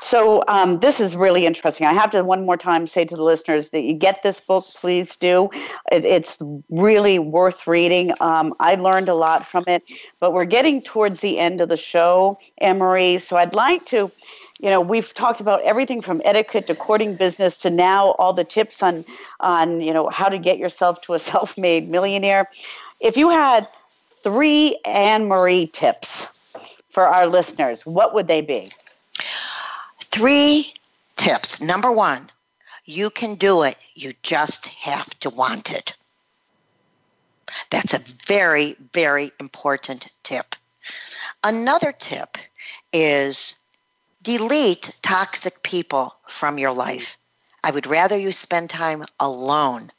[0.00, 1.86] So um, this is really interesting.
[1.86, 4.64] I have to one more time say to the listeners that you get this book,
[4.76, 5.50] please do.
[5.92, 6.38] It, it's
[6.70, 8.12] really worth reading.
[8.20, 9.82] Um, I learned a lot from it,
[10.18, 13.18] but we're getting towards the end of the show, Emery.
[13.18, 14.10] So I'd like to
[14.60, 18.44] you know we've talked about everything from etiquette to courting business to now all the
[18.44, 19.04] tips on
[19.40, 22.50] on you know how to get yourself to a self-made millionaire
[23.00, 23.68] if you had
[24.22, 26.26] three anne marie tips
[26.98, 28.72] for our listeners, what would they be?
[30.00, 30.74] Three
[31.14, 31.60] tips.
[31.60, 32.28] Number one,
[32.86, 33.76] you can do it.
[33.94, 35.94] You just have to want it.
[37.70, 40.56] That's a very, very important tip.
[41.44, 42.36] Another tip
[42.92, 43.54] is
[44.24, 47.16] delete toxic people from your life.
[47.62, 49.92] I would rather you spend time alone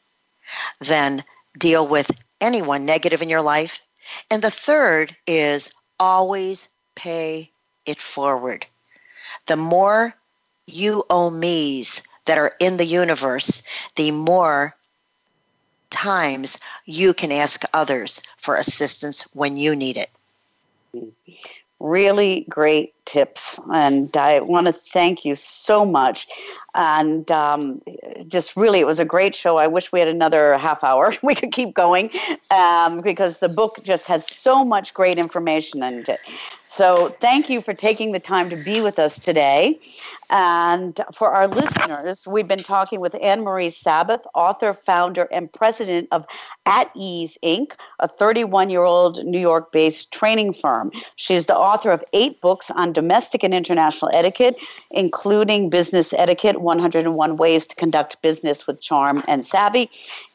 [0.81, 1.23] than
[1.57, 3.81] deal with anyone negative in your life.
[4.29, 6.67] And the third is always
[6.99, 7.49] pay
[7.85, 8.65] it forward.
[9.47, 10.13] The more
[10.67, 13.63] you owe me's that are in the universe,
[13.95, 14.75] the more
[15.91, 20.09] times you can ask others for assistance when you need it.
[21.79, 23.57] Really great tips.
[23.71, 26.27] And I want to thank you so much.
[26.75, 27.81] And um,
[28.27, 29.55] just really, it was a great show.
[29.57, 31.13] I wish we had another half hour.
[31.23, 32.11] We could keep going
[32.51, 36.19] um, because the book just has so much great information in it.
[36.71, 39.79] So thank you for taking the time to be with us today.
[40.29, 46.07] And for our listeners, we've been talking with Ann Marie Sabath, author, founder, and president
[46.11, 46.27] of
[46.67, 50.91] At Ease Inc., a 31 year old New York based training firm.
[51.15, 54.55] She's the author of eight books on domestic and international etiquette,
[54.91, 59.89] including Business Etiquette 101 Ways to Conduct Business with Charm and Savvy,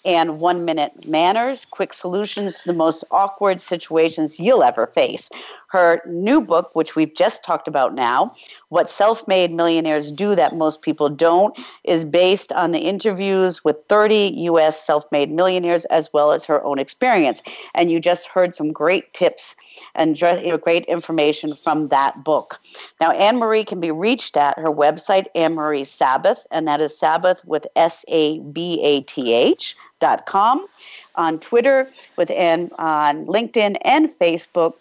[0.05, 5.31] and One Minute Manners Quick Solutions to the Most Awkward Situations You'll Ever Face.
[5.75, 8.37] Her new book, which we've just talked about now,
[8.69, 13.79] What Self Made Millionaires Do That Most People Don't, is based on the interviews with
[13.89, 14.81] 30 U.S.
[14.81, 17.43] self made millionaires as well as her own experience.
[17.75, 19.57] And you just heard some great tips
[19.97, 20.17] and
[20.63, 22.61] great information from that book.
[23.01, 26.97] Now, Ann Marie can be reached at her website, Ann Marie Sabath, and that is
[26.97, 30.69] Sabath with S A B A T H dot com.
[31.17, 34.75] On Twitter with Anne on LinkedIn and Facebook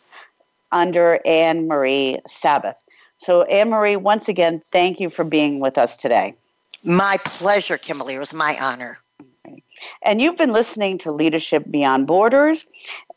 [0.74, 2.76] under Ann Marie Sabath.
[3.18, 6.36] So, Ann Marie, once again, thank you for being with us today.
[6.84, 8.16] My pleasure, Kimberly.
[8.16, 8.98] It was my honor.
[10.02, 12.66] And you've been listening to Leadership Beyond Borders.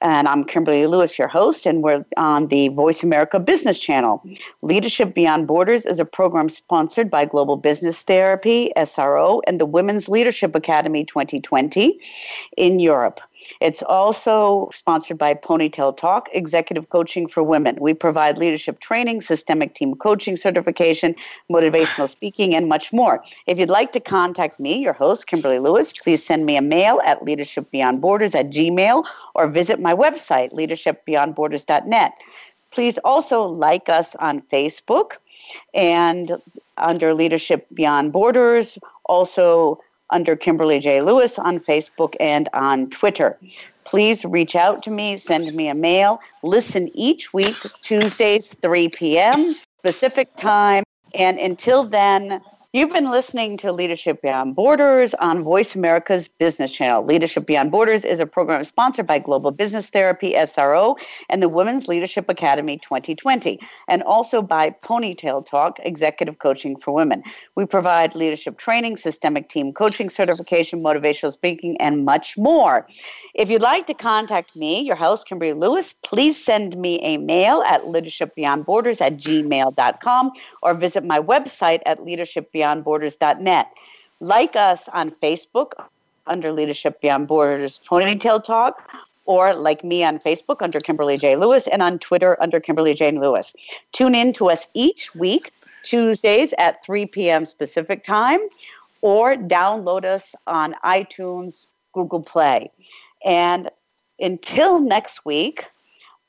[0.01, 4.23] And I'm Kimberly Lewis, your host, and we're on the Voice America Business Channel.
[4.63, 10.09] Leadership Beyond Borders is a program sponsored by Global Business Therapy, SRO, and the Women's
[10.09, 11.99] Leadership Academy 2020
[12.57, 13.21] in Europe.
[13.61, 17.77] It's also sponsored by Ponytail Talk, Executive Coaching for Women.
[17.81, 21.15] We provide leadership training, systemic team coaching certification,
[21.51, 23.23] motivational speaking, and much more.
[23.47, 27.01] If you'd like to contact me, your host, Kimberly Lewis, please send me a mail
[27.05, 32.13] at leadershipbeyondborders at gmail or visit my website, leadershipbeyondborders.net.
[32.71, 35.13] Please also like us on Facebook
[35.73, 36.37] and
[36.77, 38.79] under Leadership Beyond Borders.
[39.07, 39.81] Also,
[40.11, 41.03] under Kimberly J.
[41.03, 43.39] Lewis on Facebook and on Twitter.
[43.85, 46.21] Please reach out to me, send me a mail.
[46.43, 49.55] Listen each week, Tuesdays, 3 p.m.
[49.83, 50.83] Pacific time.
[51.15, 52.41] And until then,
[52.77, 57.07] You've been listening to Leadership Beyond Borders on Voice America's Business Channel.
[57.07, 60.95] Leadership Beyond Borders is a program sponsored by Global Business Therapy, SRO,
[61.31, 63.59] and the Women's Leadership Academy 2020,
[63.89, 67.23] and also by Ponytail Talk, Executive Coaching for Women.
[67.55, 72.87] We provide leadership training, systemic team coaching certification, motivational speaking, and much more.
[73.35, 77.63] If you'd like to contact me, your host, Kimberly Lewis, please send me a mail
[77.63, 83.73] at leadershipbeyondborders at gmail.com or visit my website at leadershipbeyond beyondborders.net.
[84.21, 85.73] Like us on Facebook
[86.27, 88.91] under Leadership Beyond Borders Ponytail Talk,
[89.27, 91.37] or like me on Facebook under Kimberly J.
[91.37, 93.55] Lewis, and on Twitter under Kimberly Jane Lewis.
[93.93, 95.53] Tune in to us each week,
[95.83, 97.45] Tuesdays at 3 p.m.
[97.59, 98.41] Pacific Time,
[99.03, 102.71] or download us on iTunes, Google Play.
[103.25, 103.71] And
[104.21, 105.67] until next week,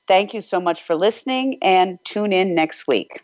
[0.08, 3.24] thank you so much for listening and tune in next week.